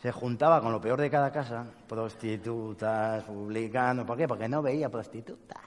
[0.01, 4.27] se juntaba con lo peor de cada casa, prostitutas, publicanos, ¿por qué?
[4.27, 5.61] Porque no veía prostitutas.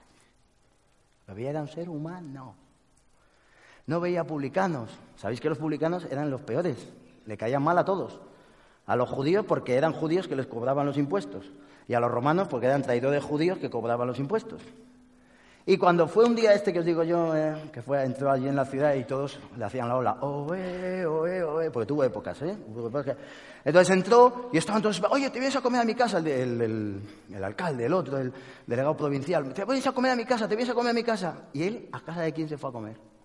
[1.27, 2.55] Lo veía era un ser humano.
[3.89, 4.91] No veía publicanos.
[5.17, 6.77] ¿Sabéis que los publicanos eran los peores?
[7.25, 8.21] Le caían mal a todos.
[8.87, 11.51] A los judíos porque eran judíos que les cobraban los impuestos
[11.89, 14.61] y a los romanos porque eran traidores judíos que cobraban los impuestos.
[15.65, 18.47] Y cuando fue un día este que os digo yo, eh, que fue, entró allí
[18.47, 22.41] en la ciudad y todos le hacían la ola, oe, oe, oe, porque tuvo épocas,
[22.43, 22.57] ¿eh?
[23.65, 27.45] Entonces entró y estaban todos, oye, te vienes a comer a mi casa, el, el,
[27.45, 28.33] alcalde, el otro, el
[28.67, 31.03] delegado provincial, te vienes a comer a mi casa, te vienes a comer a mi
[31.03, 31.49] casa.
[31.53, 33.18] Y él, ¿a casa de quién se fue a comer?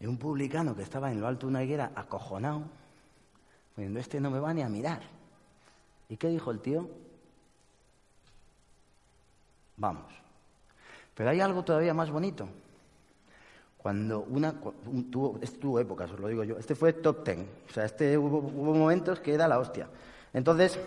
[0.00, 2.62] Y un publicano que estaba en lo alto de una higuera, acojonado,
[3.76, 5.02] diciendo, este no me va ni a mirar.
[6.08, 6.88] ¿Y qué dijo el tío?
[9.76, 10.12] Vamos.
[11.14, 12.48] Pero hay algo todavía más bonito.
[13.76, 14.54] Cuando una.
[15.10, 16.58] tuvo, este tuvo épocas, os lo digo yo.
[16.58, 17.48] Este fue top ten.
[17.68, 19.88] O sea, este hubo, momentos que era la hostia.
[20.32, 20.78] Entonces,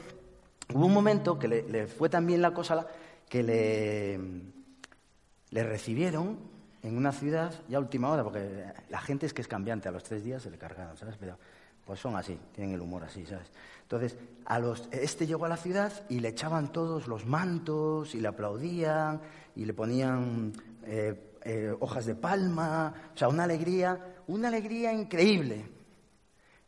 [0.73, 2.87] hubo un momento que le, fue también la cosa
[3.27, 6.50] que le recibieron
[6.83, 10.03] en una ciudad ya última hora, porque la gente es que es cambiante, a los
[10.03, 11.15] tres días se le cargaron, ¿sabes?
[11.19, 11.37] Pero
[11.85, 13.51] pues son así, tienen el humor así, ¿sabes?
[13.83, 18.21] Entonces, a los, este llegó a la ciudad y le echaban todos los mantos y
[18.21, 19.21] le aplaudían
[19.55, 20.53] y le ponían
[20.85, 25.65] eh, eh, hojas de palma, o sea, una alegría, una alegría increíble.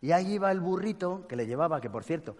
[0.01, 2.35] Y ahí iba el burrito que le llevaba, que por cierto,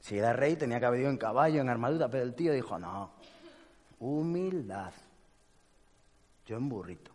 [0.00, 2.78] si era rey tenía que haber ido en caballo, en armadura, pero el tío dijo,
[2.78, 3.12] no,
[4.00, 4.92] humildad,
[6.50, 7.12] yo en burrito.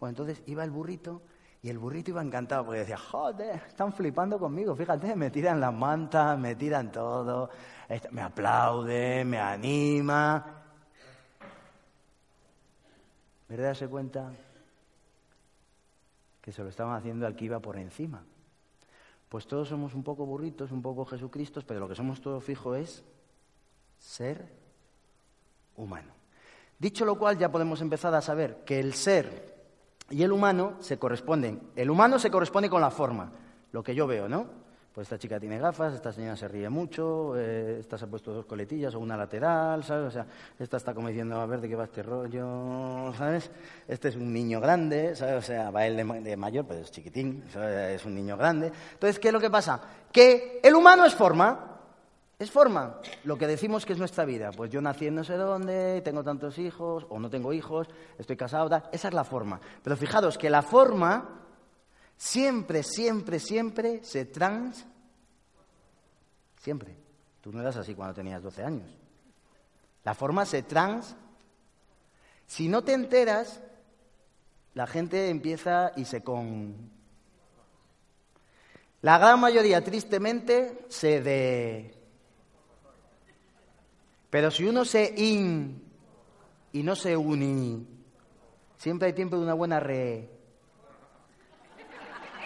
[0.00, 1.22] Bueno, entonces iba el burrito
[1.62, 5.72] Y el burrito iba encantado porque decía, joder, están flipando conmigo, fíjate, me tiran las
[5.72, 7.48] mantas, me tiran todo,
[8.10, 10.62] me aplaude, me anima.
[13.48, 13.74] ¿Verdad?
[13.74, 14.30] Se cuenta
[16.42, 18.22] que se lo estaban haciendo al que iba por encima.
[19.30, 22.74] Pues todos somos un poco burritos, un poco Jesucristos, pero lo que somos todo fijo
[22.74, 23.04] es
[23.98, 24.52] ser
[25.76, 26.23] humano.
[26.78, 29.54] Dicho lo cual, ya podemos empezar a saber que el ser
[30.10, 31.60] y el humano se corresponden.
[31.76, 33.32] El humano se corresponde con la forma,
[33.72, 34.64] lo que yo veo, ¿no?
[34.94, 38.32] Pues esta chica tiene gafas, esta señora se ríe mucho, eh, esta se ha puesto
[38.32, 40.06] dos coletillas o una lateral, ¿sabes?
[40.06, 40.24] O sea,
[40.56, 43.50] esta está como diciendo, a ver de qué va este rollo, ¿sabes?
[43.88, 45.34] Este es un niño grande, ¿sabes?
[45.34, 48.70] O sea, va él de, mayor, pero es chiquitín, es un niño grande.
[48.92, 49.82] Entonces, ¿qué es lo que pasa?
[50.12, 51.73] Que el humano es forma,
[52.38, 53.00] es forma.
[53.24, 54.50] Lo que decimos que es nuestra vida.
[54.50, 58.36] Pues yo nací en no sé dónde, tengo tantos hijos, o no tengo hijos, estoy
[58.36, 59.60] casado, esa es la forma.
[59.82, 61.42] Pero fijaros que la forma
[62.16, 64.86] siempre, siempre, siempre se trans...
[66.60, 66.96] Siempre.
[67.40, 68.90] Tú no eras así cuando tenías 12 años.
[70.02, 71.16] La forma se trans...
[72.46, 73.60] Si no te enteras,
[74.74, 76.90] la gente empieza y se con...
[79.00, 81.93] La gran mayoría, tristemente, se de...
[84.34, 85.80] Pero si uno se in
[86.72, 87.86] y no se uni,
[88.76, 90.28] siempre hay tiempo de una buena re...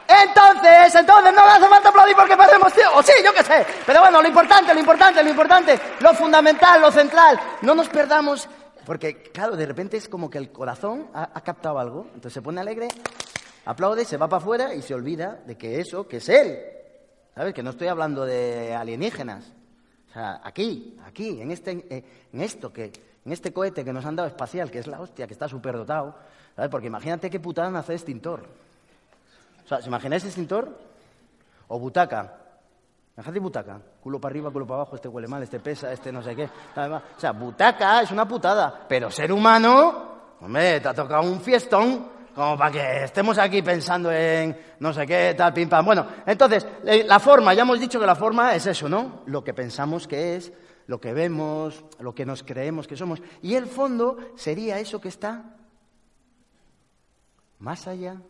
[0.06, 3.02] Entonces, entonces no me hace falta aplaudir porque perdemos tiempo.
[3.02, 3.66] Sí, yo qué sé.
[3.86, 7.40] Pero bueno, lo importante, lo importante, lo importante, lo fundamental, lo central.
[7.62, 8.46] No nos perdamos,
[8.84, 12.02] porque claro, de repente es como que el corazón ha, captado algo.
[12.08, 12.88] Entonces se pone alegre,
[13.64, 16.58] aplaude, se va para afuera y se olvida de que eso, que es él.
[17.34, 17.54] ¿Sabes?
[17.54, 19.54] Que no estoy hablando de alienígenas.
[20.42, 22.92] Aquí, aquí, en, este, eh, en esto, que,
[23.24, 25.76] en este cohete que nos han dado espacial, que es la hostia, que está súper
[25.76, 26.14] dotado.
[26.56, 26.70] ¿Sabes?
[26.70, 28.44] Porque imagínate qué putada hace extintor.
[29.64, 30.76] O sea, ¿se imagináis extintor?
[31.68, 32.34] O butaca.
[33.16, 33.80] Imagínate butaca.
[34.02, 36.48] Culo para arriba, culo para abajo, este huele mal, este pesa, este no sé qué.
[36.76, 38.86] O sea, butaca es una putada.
[38.88, 44.12] Pero ser humano, hombre, te ha tocado un fiestón como para que estemos aquí pensando
[44.12, 45.84] en no sé qué, tal, pim, pam.
[45.84, 49.24] Bueno, entonces, la forma, ya hemos dicho que la forma es eso, ¿no?
[49.26, 50.52] Lo que pensamos que es,
[50.86, 53.20] lo que vemos, lo que nos creemos que somos.
[53.42, 55.56] Y el fondo sería eso que está
[57.58, 58.22] más allá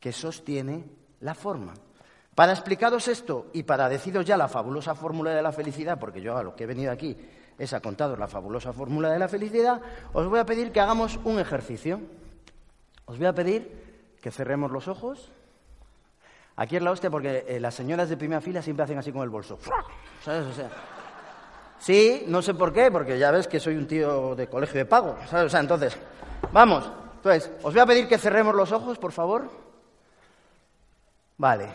[0.00, 0.86] que sostiene
[1.20, 1.74] la forma.
[2.34, 6.34] Para explicaros esto y para deciros ya la fabulosa fórmula de la felicidad, porque yo
[6.34, 7.14] a lo que he venido aquí
[7.58, 9.82] es a contaros la fabulosa fórmula de la felicidad,
[10.14, 12.00] os voy a pedir que hagamos un ejercicio.
[13.10, 15.32] Os voy a pedir que cerremos los ojos.
[16.54, 19.22] Aquí es la hostia porque eh, las señoras de primera fila siempre hacen así con
[19.22, 19.58] el bolso.
[20.22, 20.46] ¿Sabes?
[20.46, 20.70] O sea,
[21.80, 24.84] sí, no sé por qué, porque ya ves que soy un tío de colegio de
[24.84, 25.16] pago.
[25.26, 25.46] ¿sabes?
[25.46, 25.98] O sea, entonces,
[26.52, 26.88] vamos.
[27.16, 29.50] Entonces, os voy a pedir que cerremos los ojos, por favor.
[31.36, 31.68] Vale,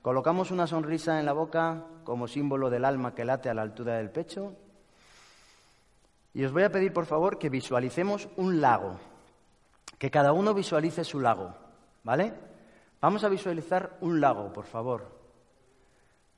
[0.00, 3.98] colocamos una sonrisa en la boca como símbolo del alma que late a la altura
[3.98, 4.54] del pecho.
[6.32, 8.98] Y os voy a pedir, por favor, que visualicemos un lago,
[10.00, 11.54] que cada uno visualice su lago,
[12.04, 12.32] ¿vale?
[13.02, 15.20] Vamos a visualizar un lago, por favor.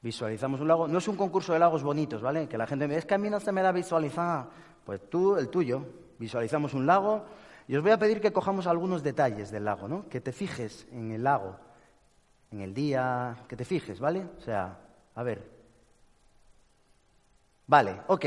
[0.01, 0.89] Visualizamos un lago.
[0.89, 2.49] No es un concurso de lagos bonitos, ¿vale?
[2.49, 4.47] Que la gente me dice, es que a mí no se me da visualizar.
[4.85, 5.87] Pues tú, el tuyo.
[6.19, 7.25] Visualizamos un lago.
[7.69, 10.09] Y os voy a pedir que cojamos algunos detalles del lago, ¿no?
[10.09, 11.55] Que te fijes en el lago
[12.51, 14.27] en el día, que te fijes, ¿vale?
[14.39, 14.77] O sea,
[15.15, 15.49] a ver.
[17.69, 18.27] Vale, ok.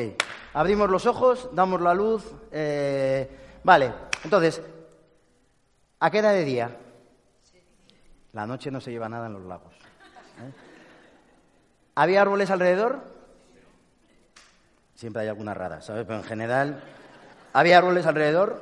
[0.53, 2.23] Abrimos los ojos, damos la luz.
[2.53, 3.29] Eh,
[3.65, 3.93] vale,
[4.23, 4.61] entonces,
[6.05, 6.69] ¿a qué edad de día?
[8.33, 9.73] La noche no se lleva nada en los lagos.
[9.73, 10.51] ¿eh?
[11.95, 13.01] ¿Había árboles alrededor?
[14.93, 16.05] Siempre hay alguna rara, ¿sabes?
[16.05, 16.83] Pero en general,
[17.53, 18.61] ¿había árboles alrededor?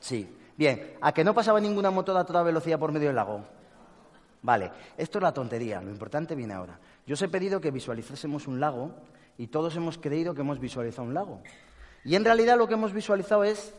[0.00, 0.36] Sí.
[0.56, 3.44] Bien, ¿a que no pasaba ninguna moto a toda velocidad por medio del lago?
[4.42, 6.80] Vale, esto es la tontería, lo importante viene ahora.
[7.06, 8.92] Yo os he pedido que visualizásemos un lago
[9.38, 11.42] y todos hemos creído que hemos visualizado un lago.
[12.04, 13.72] Y en realidad lo que hemos visualizado es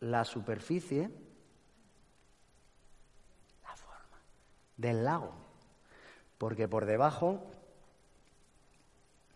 [0.00, 1.10] la superficie,
[3.62, 4.18] la forma
[4.76, 5.32] del lago.
[6.38, 7.40] Porque por debajo,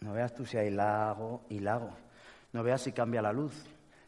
[0.00, 1.90] no veas tú si hay lago y lago,
[2.52, 3.54] no veas si cambia la luz,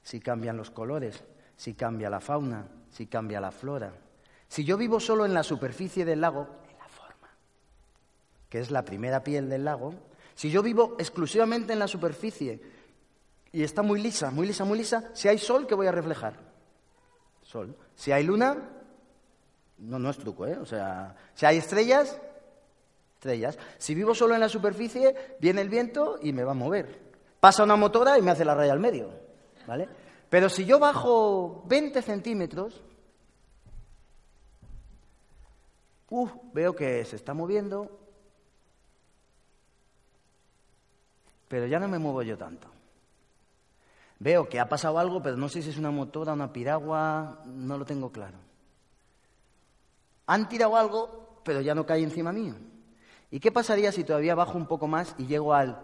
[0.03, 1.25] si cambian los colores,
[1.57, 3.93] si cambia la fauna, si cambia la flora.
[4.49, 7.29] Si yo vivo solo en la superficie del lago, en la forma,
[8.49, 9.95] que es la primera piel del lago,
[10.35, 12.63] si yo vivo exclusivamente en la superficie
[13.53, 16.39] y está muy lisa, muy lisa, muy lisa, si hay sol, ¿qué voy a reflejar?
[17.43, 17.77] Sol.
[17.95, 18.57] Si hay luna,
[19.79, 20.59] no, no es truco, ¿eh?
[20.59, 22.21] O sea, si hay estrellas,
[23.15, 23.59] estrellas.
[23.79, 27.09] Si vivo solo en la superficie, viene el viento y me va a mover.
[27.41, 29.11] Pasa una motora y me hace la raya al medio,
[29.67, 29.89] ¿vale?
[30.29, 32.83] Pero si yo bajo 20 centímetros,
[36.11, 37.99] uh, veo que se está moviendo,
[41.47, 42.69] pero ya no me muevo yo tanto.
[44.19, 47.79] Veo que ha pasado algo, pero no sé si es una motora, una piragua, no
[47.79, 48.48] lo tengo claro.
[50.29, 52.55] Han tirado algo, pero ya no cae encima mío.
[53.31, 55.81] ¿Y qué pasaría si todavía bajo un poco más y llego al...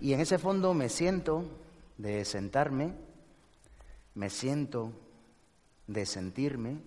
[0.00, 1.44] Y en ese fondo me siento
[1.98, 2.94] de sentarme,
[4.14, 4.92] me siento
[5.86, 6.78] de sentirme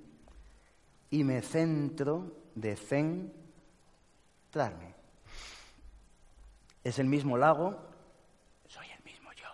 [1.09, 3.33] y me centro de centrarme.
[6.83, 7.77] Es el mismo lago,
[8.67, 9.47] soy el mismo yo.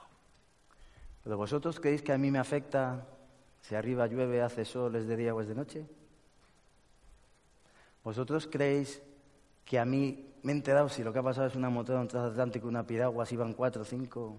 [1.24, 3.06] ¿Pero vosotros creéis que a mí me afecta
[3.70, 5.86] si arriba llueve, hace sol, es de día o es de noche?
[8.04, 9.00] ¿Vosotros creéis
[9.64, 12.08] que a mí me he enterado si lo que ha pasado es una motora, un
[12.08, 14.38] transatlántico, una piragua, si van cuatro, cinco?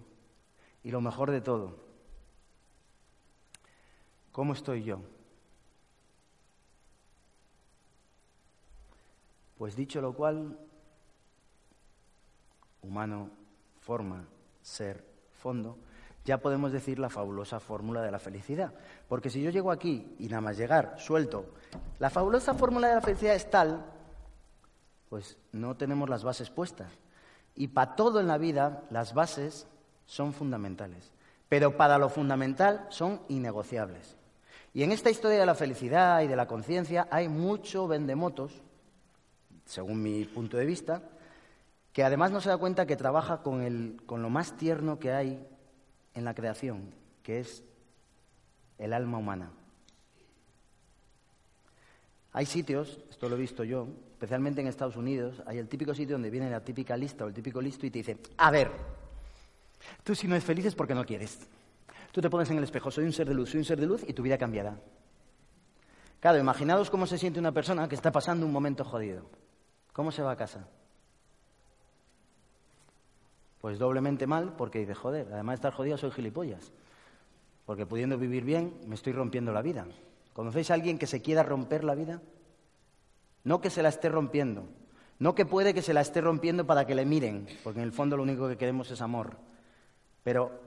[0.83, 1.77] Y lo mejor de todo,
[4.33, 4.99] ¿cómo estoy yo?
[9.57, 10.59] Pues dicho lo cual,
[12.81, 13.29] humano,
[13.79, 14.25] forma,
[14.61, 15.77] ser, fondo,
[16.23, 18.73] ya podemos decir la fabulosa fórmula de la felicidad.
[19.07, 21.53] Porque si yo llego aquí y nada más llegar, suelto,
[21.99, 23.85] la fabulosa fórmula de la felicidad es tal,
[25.09, 26.91] pues no tenemos las bases puestas.
[27.55, 29.67] Y para todo en la vida, las bases
[30.05, 31.11] son fundamentales.
[31.49, 34.15] Pero para lo fundamental son innegociables.
[34.73, 38.61] Y en esta historia de la felicidad y de la conciencia hay mucho vendemotos,
[39.65, 41.01] según mi punto de vista,
[41.91, 45.11] que además no se da cuenta que trabaja con, el, con lo más tierno que
[45.11, 45.45] hay
[46.13, 46.93] en la creación,
[47.23, 47.63] que es
[48.77, 49.51] el alma humana.
[52.33, 56.15] Hay sitios, esto lo he visto yo, especialmente en Estados Unidos, hay el típico sitio
[56.15, 58.71] donde viene la típica lista o el típico listo y te dice, a ver,
[60.03, 61.39] tú si no es feliz es porque no quieres.
[62.11, 63.87] Tú te pones en el espejo, soy un ser de luz, soy un ser de
[63.87, 64.77] luz y tu vida cambiará.
[66.19, 69.25] Claro, imaginaos cómo se siente una persona que está pasando un momento jodido.
[69.91, 70.67] ¿Cómo se va a casa?
[73.61, 76.71] Pues doblemente mal porque dice, joder, además de estar jodido soy gilipollas.
[77.65, 79.85] Porque pudiendo vivir bien me estoy rompiendo la vida.
[80.33, 82.21] ¿Conocéis a alguien que se quiera romper la vida?
[83.43, 84.65] No que se la esté rompiendo.
[85.19, 87.91] No que puede que se la esté rompiendo para que le miren, porque en el
[87.91, 89.37] fondo lo único que queremos es amor.
[90.23, 90.59] Pero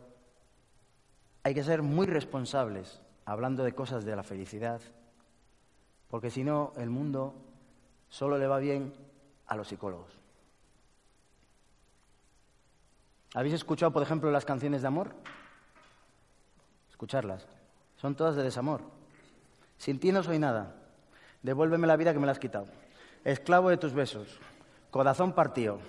[1.42, 4.80] hay que ser muy responsables hablando de cosas de la felicidad,
[6.09, 7.35] porque si no, el mundo
[8.09, 8.92] solo le va bien
[9.46, 10.23] a los psicólogos.
[13.34, 15.10] ¿Habéis escuchado, por ejemplo, las canciones de amor?
[16.88, 17.44] Escucharlas.
[17.96, 18.80] Son todas de desamor.
[19.76, 20.72] Sin ti no soy nada.
[21.42, 22.66] Devuélveme la vida que me la has quitado.
[23.24, 24.38] Esclavo de tus besos.
[24.92, 25.80] Corazón partido.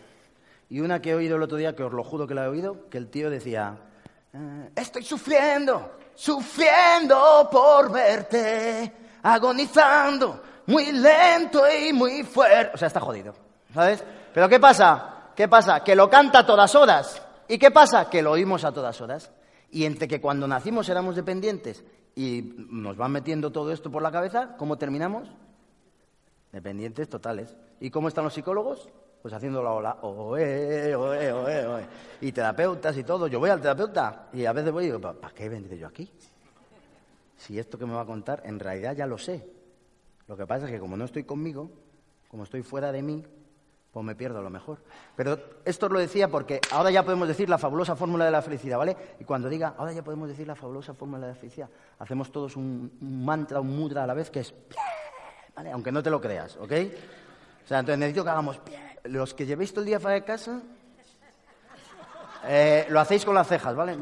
[0.69, 2.47] Y una que he oído el otro día, que os lo juro que la he
[2.47, 3.77] oído, que el tío decía,
[4.33, 12.71] eh, estoy sufriendo, sufriendo por verte, agonizando, muy lento y muy fuerte.
[12.73, 13.35] O sea, está jodido,
[13.71, 14.03] ¿sabes?
[14.33, 15.29] Pero ¿qué pasa?
[15.35, 15.83] ¿Qué pasa?
[15.83, 17.21] Que lo canta a todas horas.
[17.47, 18.09] ¿Y qué pasa?
[18.09, 19.31] Que lo oímos a todas horas.
[19.71, 21.83] Y entre que cuando nacimos éramos dependientes
[22.15, 25.29] y nos van metiendo todo esto por la cabeza, ¿cómo terminamos?
[26.51, 27.55] Dependientes totales.
[27.79, 28.89] ¿Y cómo están los psicólogos?
[29.21, 31.85] Pues haciendo la ola, oe, oe, oe, oe.
[32.21, 33.27] Y terapeutas y todo.
[33.27, 36.09] Yo voy al terapeuta y a veces voy y digo, ¿para qué he yo aquí?
[37.37, 39.45] Si esto que me va a contar, en realidad ya lo sé.
[40.27, 41.69] Lo que pasa es que como no estoy conmigo,
[42.29, 43.23] como estoy fuera de mí,
[43.95, 44.79] pues me pierdo lo mejor.
[45.15, 48.77] Pero esto lo decía porque ahora ya podemos decir la fabulosa fórmula de la felicidad,
[48.77, 48.97] ¿vale?
[49.21, 51.69] Y cuando diga, ahora ya podemos decir la fabulosa fórmula de la felicidad,
[51.99, 54.53] hacemos todos un, mantra, un mudra a la vez que es,
[55.55, 55.71] ¿vale?
[55.71, 56.73] Aunque no te lo creas, ¿ok?
[57.63, 58.59] O sea, entonces necesito que hagamos,
[59.05, 60.59] los que llevéis todo el día fuera de casa,
[62.47, 63.95] eh, lo hacéis con las cejas, ¿vale?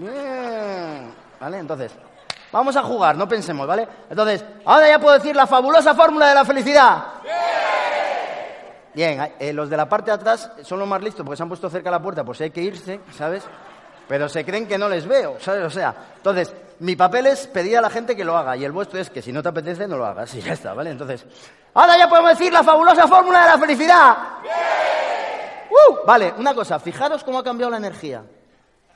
[1.39, 1.59] ¿vale?
[1.59, 1.91] Entonces,
[2.51, 3.87] vamos a jugar, no pensemos, ¿vale?
[4.09, 7.12] Entonces, ahora ya puedo decir la fabulosa fórmula de la felicidad.
[8.93, 11.49] Bien, eh, los de la parte de atrás son los más listos porque se han
[11.49, 13.43] puesto cerca de la puerta si hay que irse, ¿sabes?
[14.07, 15.63] Pero se creen que no les veo, ¿sabes?
[15.63, 18.71] O sea, entonces, mi papel es pedir a la gente que lo haga y el
[18.71, 20.91] vuestro es que si no te apetece, no lo hagas y ya está, ¿vale?
[20.91, 21.25] Entonces,
[21.73, 24.17] ahora ya podemos decir la fabulosa fórmula de la felicidad.
[25.71, 26.05] ¡Uh!
[26.05, 28.23] Vale, una cosa, fijaros cómo ha cambiado la energía.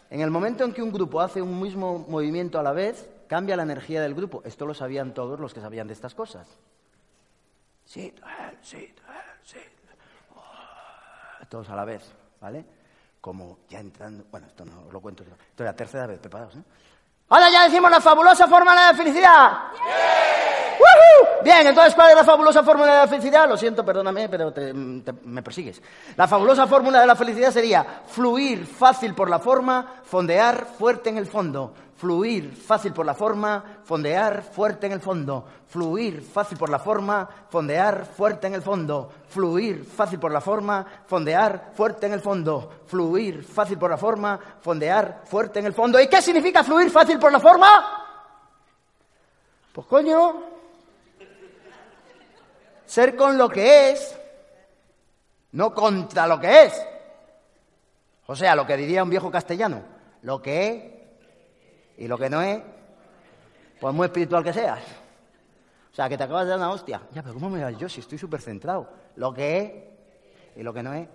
[0.09, 3.57] En el momento en que un grupo hace un mismo movimiento a la vez, cambia
[3.57, 4.43] la energía del grupo.
[4.45, 6.47] Esto lo sabían todos los que sabían de estas cosas.
[7.85, 8.13] Sí,
[8.61, 8.93] sí,
[9.43, 9.57] sí
[11.49, 12.03] todos a la vez,
[12.41, 12.65] ¿vale?
[13.21, 15.23] Como ya entrando, bueno, esto no os lo cuento.
[15.23, 16.63] Esto es la tercera vez, preparados, ¿eh?
[17.29, 19.51] Ahora ya decimos la fabulosa fórmula de felicidad.
[21.43, 23.47] Bien, entonces, ¿cuál es la fabulosa fórmula de la felicidad?
[23.47, 24.53] Lo siento, perdóname, pero
[25.23, 25.81] me persigues.
[26.15, 31.17] La fabulosa fórmula de la felicidad sería fluir fácil por la forma, fondear fuerte en
[31.17, 31.73] el fondo.
[31.97, 37.27] Fluir fácil por la forma, fondear fuerte en el fondo, fluir fácil por la forma,
[37.49, 42.81] fondear fuerte en el fondo, fluir fácil por la forma, fondear fuerte en el fondo,
[42.85, 45.99] fluir fácil por la forma, fondear fuerte en el fondo.
[45.99, 48.03] ¿Y qué significa fluir fácil por la forma?
[49.73, 50.43] Pues coño,
[52.85, 54.15] ser con lo que es,
[55.53, 56.85] no contra lo que es.
[58.27, 59.81] O sea, lo que diría un viejo castellano,
[60.21, 60.96] lo que es
[61.97, 62.61] y lo que no es,
[63.79, 64.81] pues muy espiritual que seas.
[65.91, 67.01] O sea, que te acabas de dar una hostia.
[67.11, 68.87] Ya, pero ¿cómo me das yo si estoy súper centrado?
[69.15, 71.07] Lo que es y lo que no es.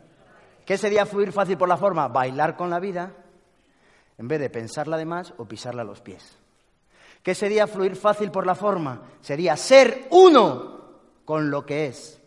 [0.67, 2.09] ¿Qué sería fluir fácil por la forma?
[2.09, 3.13] Bailar con la vida
[4.19, 6.37] en vez de pensarla de más o pisarla a los pies.
[7.23, 9.03] ¿Qué sería fluir fácil por la forma?
[9.21, 10.81] Sería ser uno
[11.25, 12.21] con lo que es.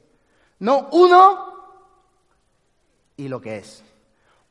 [0.60, 1.54] No uno
[3.18, 3.84] y lo que es.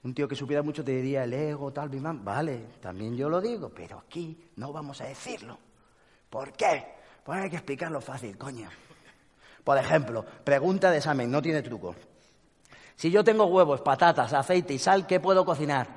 [0.05, 2.23] Un tío que supiera mucho te diría el ego, tal, bimán.
[2.23, 5.59] Vale, también yo lo digo, pero aquí no vamos a decirlo.
[6.29, 6.85] ¿Por qué?
[7.25, 8.69] Pues hay que explicarlo fácil, coño.
[9.65, 11.95] Por ejemplo, pregunta de examen, no tiene truco.
[12.97, 15.89] Si yo tengo huevos, patatas, aceite y sal, ¿qué puedo cocinar?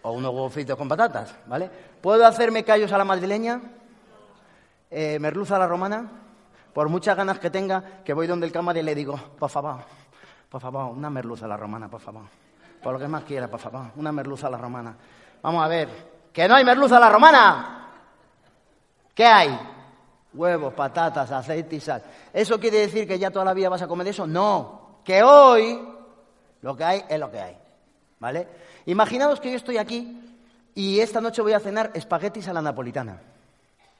[0.00, 1.70] O unos huevos fritos con patatas, ¿vale?
[2.00, 3.60] ¿Puedo hacerme callos a la madrileña?
[4.90, 6.10] Eh, ¿Merluza a la romana?
[6.72, 9.80] Por muchas ganas que tenga, que voy donde el cámara y le digo, por favor,
[10.48, 12.45] por favor, una merluza a la romana, por favor
[12.82, 13.86] por lo que más quiera, por favor.
[13.96, 14.96] Una merluza a la romana.
[15.42, 15.88] Vamos a ver.
[16.32, 17.90] ¡Que no hay merluza a la romana!
[19.14, 19.58] ¿Qué hay?
[20.34, 22.02] Huevos, patatas, aceite y sal.
[22.32, 24.26] ¿Eso quiere decir que ya toda la vida vas a comer eso?
[24.26, 25.00] No.
[25.02, 25.80] Que hoy
[26.60, 27.56] lo que hay es lo que hay.
[28.18, 28.48] ¿Vale?
[28.86, 30.20] Imaginaos que yo estoy aquí
[30.74, 33.18] y esta noche voy a cenar espaguetis a la napolitana.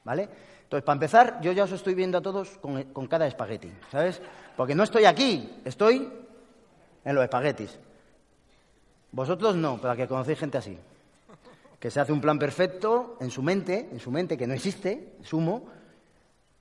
[0.04, 0.28] ¿Vale?
[0.62, 4.20] Entonces, para empezar, yo ya os estoy viendo a todos con, con cada espagueti, ¿sabes?
[4.56, 6.12] Porque no estoy aquí, estoy
[7.04, 7.78] en los espaguetis.
[9.16, 10.76] Vosotros no, para que conocéis gente así.
[11.80, 15.16] Que se hace un plan perfecto en su mente, en su mente que no existe,
[15.22, 15.70] sumo.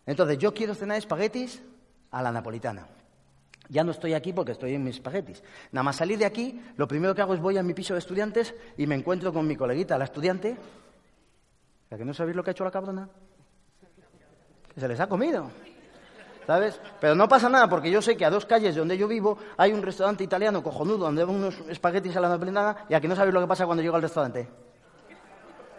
[0.05, 1.61] Entonces, yo quiero cenar espaguetis
[2.11, 2.87] a la napolitana.
[3.67, 5.43] Ya no estoy aquí porque estoy en mis espaguetis.
[5.73, 7.99] Nada más salir de aquí, lo primero que hago es voy a mi piso de
[7.99, 10.55] estudiantes y me encuentro con mi coleguita, la estudiante.
[11.89, 13.09] ¿La que no sabéis lo que ha hecho la cabrona?
[14.73, 15.51] Que se les ha comido.
[16.45, 16.79] ¿Sabes?
[16.99, 19.37] Pero no pasa nada porque yo sé que a dos calles de donde yo vivo
[19.57, 23.15] hay un restaurante italiano cojonudo donde hay unos espaguetis a la napolitana y aquí no
[23.15, 24.47] sabéis lo que pasa cuando llego al restaurante.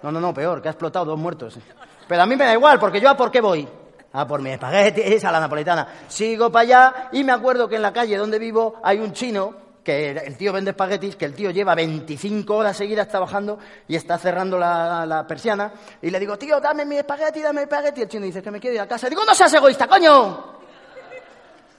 [0.02, 1.58] No, no, no, peor, que ha explotado dos muertos.
[2.06, 3.66] Pero a mí me da igual, porque yo a por qué voy.
[4.12, 5.88] A por mi espaguetis a la napolitana.
[6.08, 9.66] Sigo para allá y me acuerdo que en la calle donde vivo hay un chino
[9.86, 13.56] que el tío vende espaguetis, que el tío lleva 25 horas seguidas trabajando
[13.86, 15.72] y está cerrando la, persiana.
[16.02, 18.00] Y le digo, tío, dame mi espagueti, dame mi espagueti.
[18.00, 19.08] Y el chino dice que me quiero ir a casa.
[19.08, 20.55] digo, no seas egoísta, coño.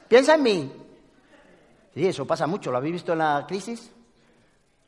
[0.08, 0.72] Piensa en mí.
[1.94, 2.72] Sí, eso pasa mucho.
[2.72, 3.92] ¿Lo habéis visto en la crisis?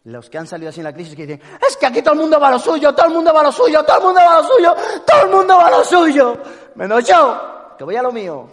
[0.06, 2.22] Los que han salido así en la crisis que dicen, es que aquí todo el
[2.22, 4.22] mundo va a lo suyo, todo el mundo va a lo suyo, todo el mundo
[4.22, 6.38] va a lo suyo, todo el mundo va a lo suyo.
[6.76, 8.48] Menos yo, que voy a lo mío.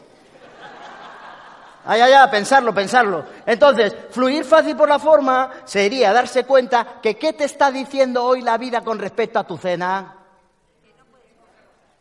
[1.85, 3.25] Ay, ay, ay, pensarlo, pensarlo.
[3.47, 8.43] Entonces, fluir fácil por la forma sería darse cuenta que qué te está diciendo hoy
[8.43, 10.17] la vida con respecto a tu cena.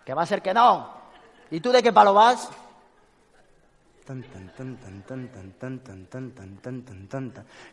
[0.04, 0.90] Que va a ser que no.
[1.52, 2.50] ¿Y tú de qué palo vas?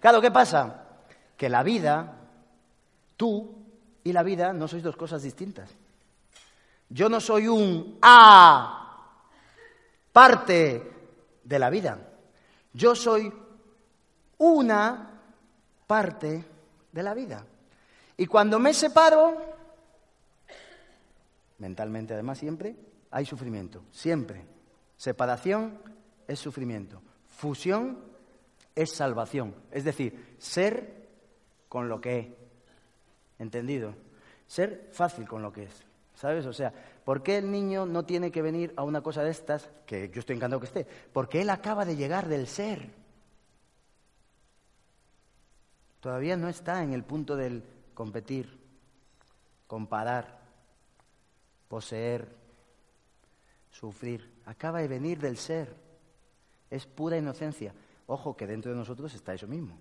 [0.01, 0.87] Claro, ¿qué pasa?
[1.37, 2.17] Que la vida,
[3.17, 3.55] tú
[4.05, 5.71] y la vida no sois dos cosas distintas.
[6.89, 8.79] Yo no soy un A
[10.13, 10.93] parte
[11.43, 11.99] de la vida.
[12.73, 13.33] Yo soy
[14.39, 15.21] una
[15.87, 16.45] parte
[16.93, 17.45] de la vida.
[18.17, 19.37] Y cuando me separo,
[21.59, 22.77] mentalmente además siempre,
[23.11, 24.45] hay sufrimiento, siempre.
[24.97, 25.79] Separación
[26.33, 27.01] es sufrimiento.
[27.27, 27.99] Fusión
[28.75, 29.55] es salvación.
[29.71, 31.09] Es decir, ser
[31.69, 32.37] con lo que he.
[33.39, 33.95] ¿Entendido?
[34.47, 35.85] Ser fácil con lo que es.
[36.15, 36.47] ¿Sabes?
[36.47, 36.73] O sea,
[37.05, 40.21] ¿por qué el niño no tiene que venir a una cosa de estas, que yo
[40.21, 40.87] estoy encantado que esté?
[41.13, 42.91] Porque él acaba de llegar del ser.
[46.01, 47.63] Todavía no está en el punto del
[47.95, 48.59] competir,
[49.67, 50.41] comparar,
[51.69, 52.29] poseer,
[53.71, 54.31] sufrir.
[54.45, 55.82] Acaba de venir del ser
[56.73, 57.75] es pura inocencia.
[58.07, 59.79] Ojo que dentro de nosotros está eso mismo.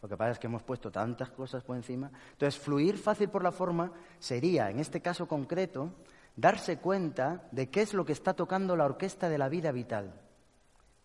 [0.00, 2.10] Lo que pasa es que hemos puesto tantas cosas por encima.
[2.32, 5.92] Entonces, fluir fácil por la forma sería, en este caso concreto,
[6.34, 10.14] darse cuenta de qué es lo que está tocando la orquesta de la vida vital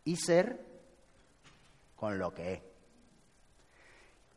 [0.06, 0.66] y ser
[1.98, 2.62] con lo que es.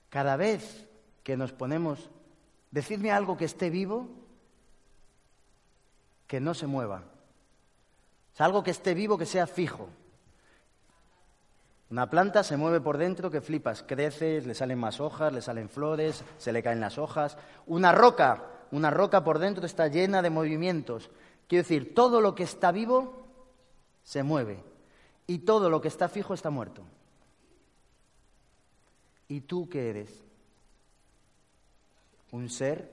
[0.09, 0.89] Cada vez
[1.23, 2.11] que nos ponemos,
[2.73, 4.09] decidme algo que esté vivo,
[6.27, 7.05] que no se mueva.
[8.33, 9.89] O sea, algo que esté vivo, que sea fijo.
[11.89, 15.69] Una planta se mueve por dentro que flipas, crece, le salen más hojas, le salen
[15.69, 17.39] flores, se le caen las hojas.
[17.67, 21.11] Una roca, una roca por dentro está llena de movimientos.
[21.47, 23.29] Quiero decir, todo lo que está vivo
[24.03, 24.65] se mueve
[25.29, 26.83] y todo lo que está fijo está muerto.
[29.29, 30.25] ¿Y tú qué eres?
[32.33, 32.91] Un ser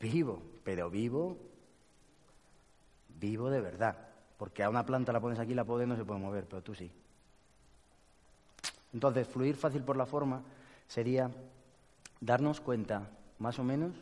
[0.00, 1.38] vivo, pero vivo,
[3.08, 3.96] vivo de verdad.
[4.36, 6.74] Porque a una planta la pones aquí, la pones no se puede mover, pero tú
[6.74, 6.90] sí.
[8.96, 10.40] Entonces, fluir fácil por la forma
[10.88, 11.30] sería
[12.18, 13.94] darnos cuenta, más o menos,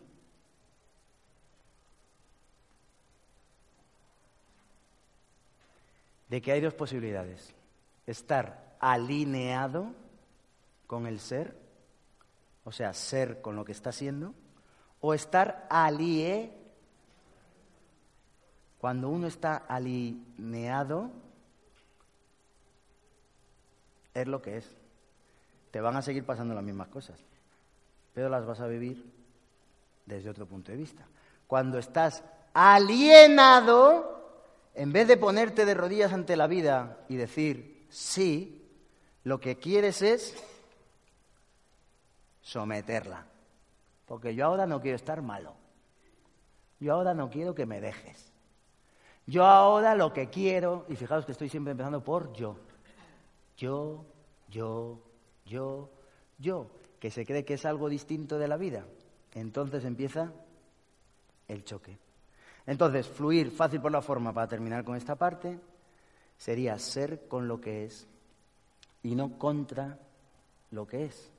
[6.28, 7.52] de que hay dos posibilidades.
[8.06, 9.88] Estar alineado
[10.86, 11.58] con el ser,
[12.62, 14.32] o sea, ser con lo que está siendo,
[15.00, 16.52] o estar alié.
[18.78, 21.10] Cuando uno está alineado,
[24.14, 24.83] es lo que es.
[25.74, 27.18] Te van a seguir pasando las mismas cosas,
[28.12, 29.12] pero las vas a vivir
[30.06, 31.04] desde otro punto de vista.
[31.48, 32.22] Cuando estás
[32.52, 34.24] alienado,
[34.72, 38.70] en vez de ponerte de rodillas ante la vida y decir sí,
[39.24, 40.40] lo que quieres es
[42.40, 43.26] someterla.
[44.06, 45.56] Porque yo ahora no quiero estar malo.
[46.78, 48.32] Yo ahora no quiero que me dejes.
[49.26, 52.60] Yo ahora lo que quiero, y fijaos que estoy siempre empezando por yo.
[53.56, 54.04] Yo,
[54.48, 55.00] yo,
[55.46, 55.90] yo,
[56.38, 56.70] yo,
[57.00, 58.86] que se cree que es algo distinto de la vida.
[59.32, 60.32] Entonces empieza
[61.48, 61.98] el choque.
[62.66, 65.58] Entonces, fluir fácil por la forma para terminar con esta parte
[66.38, 68.06] sería ser con lo que es
[69.02, 69.98] y no contra
[70.70, 71.30] lo que es.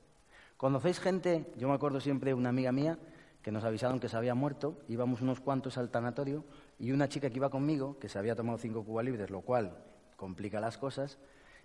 [0.56, 1.52] ¿Conocéis gente?
[1.56, 2.98] Yo me acuerdo siempre de una amiga mía
[3.42, 6.44] que nos avisaron que se había muerto, íbamos unos cuantos al tanatorio
[6.78, 9.76] y una chica que iba conmigo, que se había tomado cinco cubas libres, lo cual
[10.16, 11.18] complica las cosas,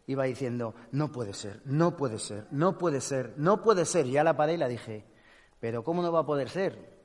[0.08, 4.08] iba diciendo, no puede ser, no puede ser, no puede ser, no puede ser.
[4.08, 5.06] Ya la paré y la dije,
[5.60, 6.97] pero ¿cómo no va a poder ser?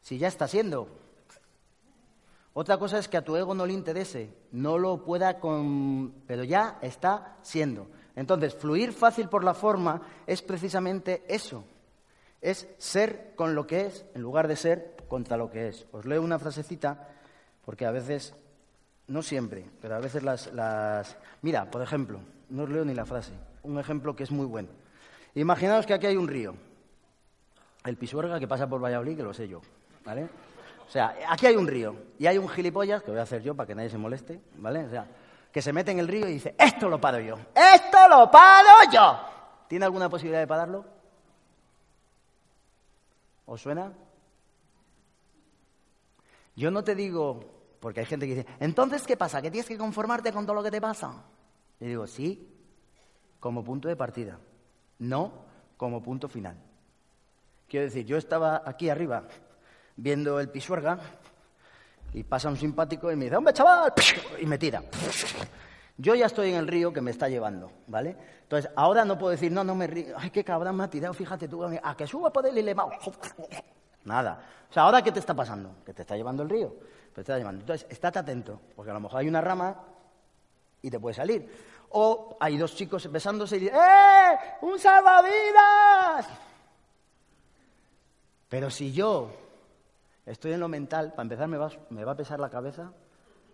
[0.00, 0.88] Si ya está siendo.
[2.54, 6.12] Otra cosa es que a tu ego no le interese, no lo pueda con...
[6.26, 7.86] pero ya está siendo.
[8.14, 11.64] Entonces, fluir fácil por la forma es precisamente eso,
[12.42, 15.86] es ser con lo que es en lugar de ser contra lo que es.
[15.92, 17.08] Os leo una frasecita
[17.64, 18.34] porque a veces,
[19.08, 20.52] no siempre, pero a veces las...
[20.52, 21.16] las...
[21.42, 23.32] Mira, por ejemplo, no os leo ni la frase,
[23.62, 24.68] un ejemplo que es muy bueno.
[25.34, 26.54] Imaginaos que aquí hay un río,
[27.84, 29.60] el Pisuerga que pasa por Valladolid, que lo sé yo,
[30.04, 30.28] ¿vale?
[30.86, 33.54] O sea, aquí hay un río y hay un gilipollas, que voy a hacer yo
[33.54, 34.84] para que nadie se moleste, ¿vale?
[34.84, 35.06] O sea,
[35.50, 38.90] que se mete en el río y dice, esto lo paro yo, esto lo paro
[38.92, 39.20] yo.
[39.68, 40.84] ¿Tiene alguna posibilidad de pararlo?
[43.46, 43.92] ¿Os suena?
[46.54, 47.40] Yo no te digo,
[47.82, 49.42] porque hay gente que dice, entonces, ¿qué pasa?
[49.42, 51.14] ¿Que tienes que conformarte con todo lo que te pasa?
[51.80, 52.48] Y digo, sí,
[53.40, 54.38] como punto de partida,
[55.00, 55.32] no
[55.76, 56.56] como punto final.
[57.66, 59.24] Quiero decir, yo estaba aquí arriba
[59.96, 60.96] viendo el pisuerga
[62.14, 63.92] y pasa un simpático y me dice, hombre, chaval,
[64.40, 64.84] y me tira.
[65.96, 68.16] Yo ya estoy en el río que me está llevando, ¿vale?
[68.44, 71.14] Entonces, ahora no puedo decir, no, no me río, ay, qué cabrón me ha tirado,
[71.14, 72.88] fíjate tú, a que suba por él y le va.
[74.04, 74.40] Nada.
[74.70, 75.82] O sea, ¿ahora qué te está pasando?
[75.84, 76.76] Que te está llevando el río.
[77.16, 77.38] Está.
[77.38, 79.84] Entonces, estate atento, porque a lo mejor hay una rama
[80.80, 81.48] y te puede salir.
[81.90, 84.38] O hay dos chicos besándose y dicen, ¡eh!
[84.62, 86.26] ¡Un salvavidas!
[88.48, 89.30] Pero si yo
[90.26, 92.92] Estoy en lo mental, para empezar me va, me va a pesar la cabeza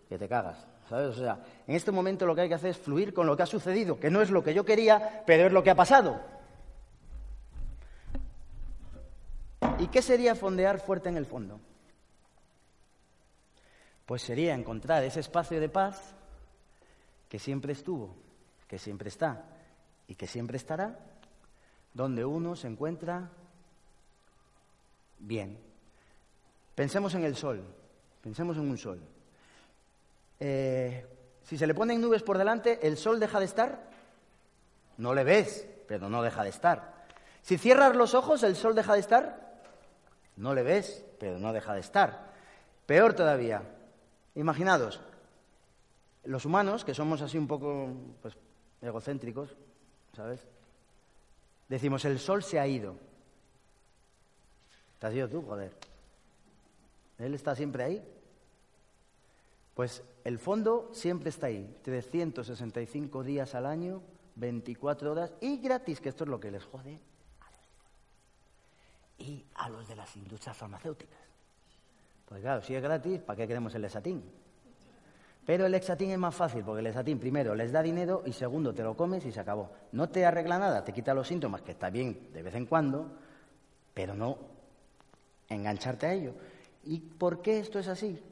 [0.09, 0.67] que te cagas.
[0.89, 1.17] ¿Sabes?
[1.17, 3.43] O sea, en este momento lo que hay que hacer es fluir con lo que
[3.43, 6.19] ha sucedido, que no es lo que yo quería, pero es lo que ha pasado.
[9.79, 11.61] ¿Y qué sería fondear fuerte en el fondo?
[14.09, 16.01] Pues sería encontrar ese espacio de paz
[17.29, 18.17] que siempre estuvo,
[18.67, 19.45] que siempre está
[20.09, 20.99] y que siempre estará,
[21.93, 23.29] donde uno se encuentra
[25.19, 25.69] bien,
[26.79, 27.61] Pensemos en el sol,
[28.23, 29.01] pensemos en un sol.
[30.39, 31.05] Eh,
[31.43, 33.91] si se le ponen nubes por delante, ¿el sol deja de estar?
[34.97, 37.05] No le ves, pero no deja de estar.
[37.43, 39.61] Si cierras los ojos, ¿el sol deja de estar?
[40.37, 42.31] No le ves, pero no deja de estar.
[42.87, 43.65] Peor todavía,
[44.39, 45.01] imaginados,
[46.25, 48.35] los humanos, que somos así un poco pues,
[48.81, 49.55] egocéntricos,
[50.15, 50.41] ¿sabes?
[51.69, 52.97] Decimos, el sol se ha ido.
[54.99, 55.73] Te has ido tú, joder.
[57.19, 58.03] Él está siempre ahí.
[59.75, 64.03] Pues el fondo siempre está ahí, 365 días al año,
[64.37, 66.99] 24 horas y gratis, que esto es lo que les jode
[69.19, 71.28] y a los de las industrias farmacéuticas.
[72.29, 74.23] Pues claro, si es gratis, ¿para qué queremos el exatín?
[75.47, 78.75] Pero el exatín es más fácil, porque el exatín primero les da dinero y segundo
[78.75, 79.71] te lo comes y se acabó.
[79.93, 83.11] No te arregla nada, te quita los síntomas, que está bien de vez en cuando,
[83.95, 84.37] pero no
[85.49, 86.35] engancharte a ello.
[86.85, 88.23] ¿Y por qué esto es así?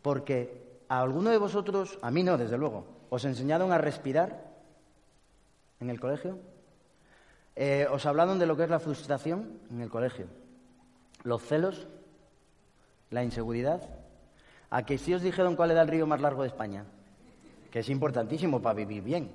[0.00, 4.50] Porque a alguno de vosotros, a mí no, desde luego, os enseñaron a respirar
[5.78, 6.38] en el colegio.
[7.54, 10.24] Eh, os hablaron de lo que es la frustración en el colegio,
[11.22, 11.86] los celos,
[13.12, 13.80] la inseguridad.
[14.70, 16.84] A que si os dijeron cuál era el río más largo de España,
[17.70, 19.30] que es importantísimo para vivir bien.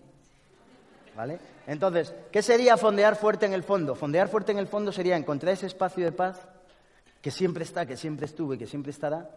[1.15, 1.39] ¿Vale?
[1.65, 3.95] Entonces, ¿qué sería fondear fuerte en el fondo?
[3.95, 6.47] Fondear fuerte en el fondo sería encontrar ese espacio de paz
[7.21, 9.29] que siempre está, que siempre estuvo y que siempre estará,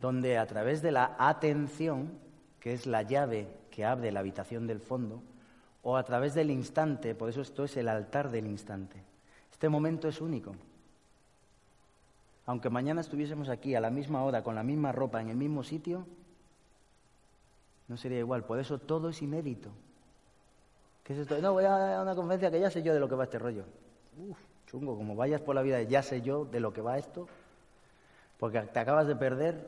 [0.00, 2.18] donde a través de la atención,
[2.60, 5.22] que es la llave que abre la habitación del fondo,
[5.82, 9.02] o a través del instante, por eso esto es el altar del instante.
[9.64, 10.54] Este momento es único.
[12.44, 15.62] Aunque mañana estuviésemos aquí a la misma hora, con la misma ropa, en el mismo
[15.62, 16.06] sitio,
[17.88, 18.44] no sería igual.
[18.44, 19.70] Por eso todo es inédito.
[21.02, 21.38] ¿Qué es esto?
[21.38, 23.64] No, voy a una conferencia que ya sé yo de lo que va este rollo.
[24.18, 24.36] Uf,
[24.66, 27.26] chungo, como vayas por la vida ya sé yo de lo que va esto,
[28.38, 29.66] porque te acabas de perder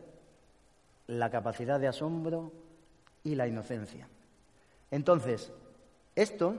[1.07, 2.53] la capacidad de asombro
[3.25, 4.07] y la inocencia.
[4.91, 5.51] Entonces,
[6.15, 6.55] esto,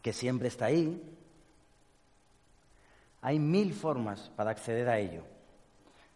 [0.00, 1.18] que siempre está ahí,
[3.22, 5.22] hay mil formas para acceder a ello.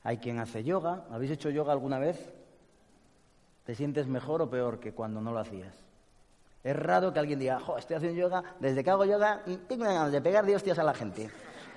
[0.03, 1.05] Hay quien hace yoga.
[1.11, 2.33] ¿Habéis hecho yoga alguna vez?
[3.65, 5.75] ¿Te sientes mejor o peor que cuando no lo hacías?
[6.63, 10.13] Es raro que alguien diga, jo, estoy haciendo yoga, desde que hago yoga tengo ganas
[10.13, 11.31] de pegar de hostias a la gente.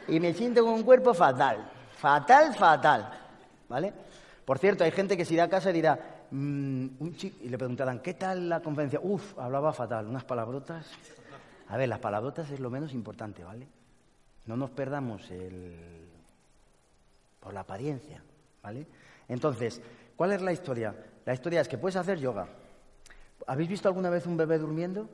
[0.08, 1.70] Y me siento con un cuerpo fatal.
[1.98, 3.10] Fatal, fatal.
[3.68, 3.94] ¿Vale?
[4.46, 6.00] Por cierto, hay gente que si irá a casa dirá,
[6.32, 9.00] mm, un chico, y le preguntarán, ¿qué tal la conferencia?
[9.04, 10.90] Uf, hablaba fatal, unas palabrotas.
[11.68, 13.68] A ver, las palabrotas es lo menos importante, ¿vale?
[14.48, 15.76] No nos perdamos el...
[17.40, 18.24] por la apariencia,
[18.64, 18.88] ¿vale?
[19.28, 19.82] Entonces,
[20.16, 20.96] ¿cuál es la historia?
[21.26, 22.48] La historia es que puedes hacer yoga,
[23.46, 25.10] ¿Habéis visto alguna vez un bebé durmiendo?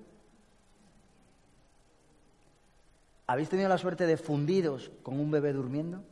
[3.27, 6.03] ¿Habéis tenido la suerte de fundidos con un bebé durmiendo?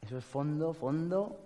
[0.00, 1.38] Eso es fondo, fondo,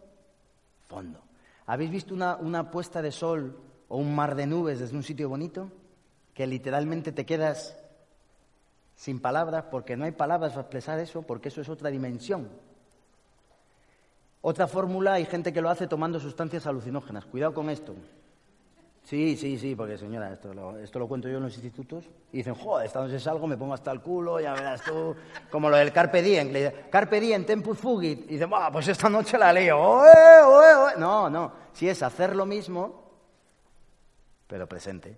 [0.89, 1.21] fondo.
[1.67, 5.29] ¿Habéis visto una, una, puesta de sol o un mar de nubes desde un sitio
[5.29, 5.71] bonito?
[6.35, 7.77] Que literalmente te quedas
[8.99, 12.49] sin palabras porque no hay palabras para expresar eso, porque eso es otra dimensión.
[14.41, 17.25] Otra fórmula, hay gente que lo hace tomando sustancias alucinógenas.
[17.25, 17.95] Cuidado con esto.
[19.05, 22.11] Sí, sí, sí, porque señora, esto lo, esto lo cuento yo en los institutos.
[22.33, 25.15] Y dicen, joder, esta noche salgo, me pongo hasta el culo, ya verás tú.
[25.49, 26.53] Como lo del Carpe Diem.
[26.53, 28.25] Le dicen, Carpe Diem, tempus fugit.
[28.29, 30.03] Y dicen, pues esta noche la leo.
[30.99, 31.53] No, no.
[31.73, 33.13] Si es hacer lo mismo,
[34.49, 35.17] pero presente.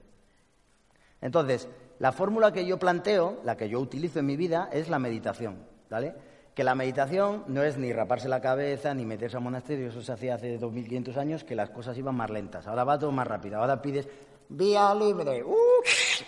[1.22, 1.66] Entonces,
[2.00, 5.64] la fórmula que yo planteo, la que yo utilizo en mi vida, es la meditación.
[5.88, 6.14] ¿Vale?
[6.54, 10.12] que la meditación no es ni raparse la cabeza ni meterse a monasterio, eso se
[10.12, 12.66] hacía hace 2500 años, que las cosas iban más lentas.
[12.66, 13.58] Ahora va todo más rápido.
[13.58, 14.08] Ahora pides
[14.48, 15.44] vía libre,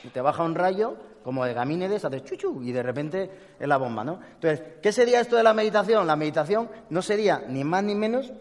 [0.05, 3.77] y te baja un rayo como de gamínedes, haces chuchu y de repente es la
[3.77, 4.21] bomba, ¿no?
[4.35, 6.07] Entonces, ¿qué sería esto de la meditación?
[6.07, 8.33] La meditación no sería ni más ni menos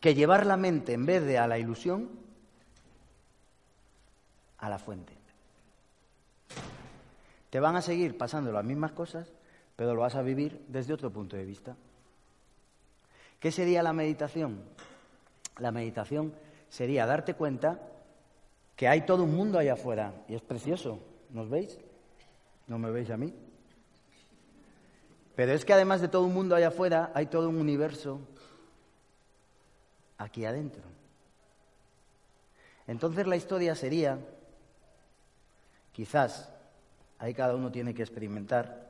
[0.00, 2.10] que llevar la mente en vez de a la ilusión
[4.58, 5.23] a la fuente.
[7.54, 9.32] Te van a seguir pasando las mismas cosas,
[9.76, 11.76] pero lo vas a vivir desde otro punto de vista.
[13.38, 14.60] ¿Qué sería la meditación?
[15.58, 16.34] La meditación
[16.68, 17.78] sería darte cuenta
[18.74, 20.98] que hay todo un mundo allá afuera y es precioso.
[21.30, 21.78] ¿Nos veis?
[22.66, 23.32] ¿No me veis a mí?
[25.36, 28.18] Pero es que además de todo un mundo allá afuera, hay todo un universo
[30.18, 30.82] aquí adentro.
[32.88, 34.18] Entonces la historia sería,
[35.92, 36.50] quizás,
[37.24, 38.86] ahí cada uno tiene que experimentar,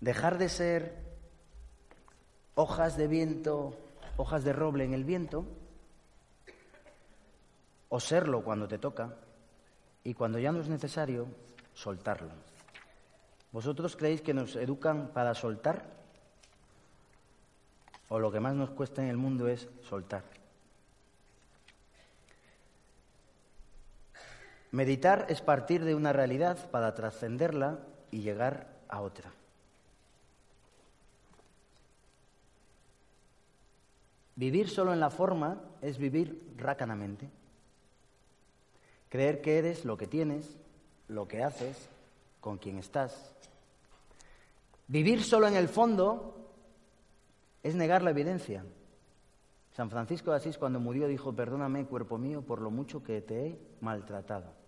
[0.00, 0.96] dejar de ser
[2.56, 3.78] hojas de viento,
[4.16, 5.46] hojas de roble en el viento,
[7.90, 9.14] o serlo cuando te toca,
[10.02, 11.28] y cuando ya no es necesario,
[11.74, 12.32] soltarlo.
[13.52, 15.84] ¿Vosotros creéis que nos educan para soltar?
[18.08, 20.41] ¿O lo que más nos cuesta en el mundo es soltar?
[24.72, 27.78] Meditar es partir de una realidad para trascenderla
[28.10, 29.30] y llegar a otra.
[34.34, 37.28] Vivir solo en la forma es vivir rácanamente.
[39.10, 40.56] Creer que eres lo que tienes,
[41.08, 41.90] lo que haces,
[42.40, 43.34] con quien estás.
[44.88, 46.48] Vivir solo en el fondo
[47.62, 48.64] es negar la evidencia.
[49.74, 53.46] San Francisco de Asís cuando murió dijo, perdóname, cuerpo mío, por lo mucho que te
[53.46, 54.61] he maltratado.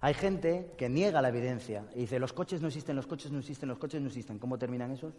[0.00, 3.38] Hay gente que niega la evidencia y dice, los coches no existen, los coches no
[3.38, 4.38] existen, los coches no existen.
[4.38, 5.14] ¿Cómo terminan esos?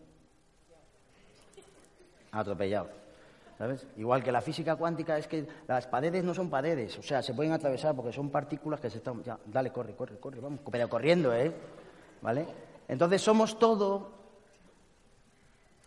[2.32, 2.92] Atropellados.
[3.58, 3.88] ¿Sabes?
[3.98, 7.34] Igual que la física cuántica es que las paredes no son paredes, o sea, se
[7.34, 9.24] pueden atravesar porque son partículas que se están...
[9.24, 11.52] Ya, dale, corre, corre, corre, vamos, pero corriendo, ¿eh?
[12.22, 12.46] ¿Vale?
[12.88, 14.12] Entonces somos todo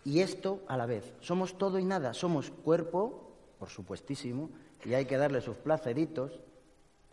[0.05, 1.15] y esto a la vez.
[1.21, 2.13] Somos todo y nada.
[2.13, 4.51] Somos cuerpo, por supuestísimo,
[4.85, 6.41] y hay que darle sus placeritos,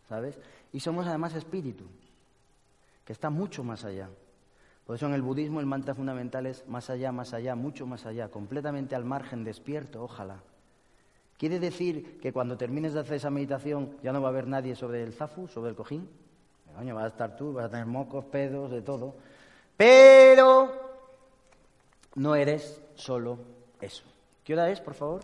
[0.10, 0.38] ¿sabes?
[0.74, 1.86] Y somos además espíritu,
[3.05, 4.10] que está mucho más allá.
[4.86, 8.05] Por eso en el budismo el mantra fundamental es más allá, más allá, mucho más
[8.05, 10.41] allá, completamente al margen, despierto, ojalá.
[11.38, 14.76] ¿Quiere decir que cuando termines de hacer esa meditación ya no va a haber nadie
[14.76, 16.10] sobre el zafu, sobre el cojín?
[16.76, 19.16] Coño, vas a estar tú, vas a tener mocos, pedos, de todo.
[19.76, 20.72] Pero
[22.16, 23.39] no eres solo
[23.82, 24.03] eso.
[24.43, 25.22] ¿Qué hora es, por favor?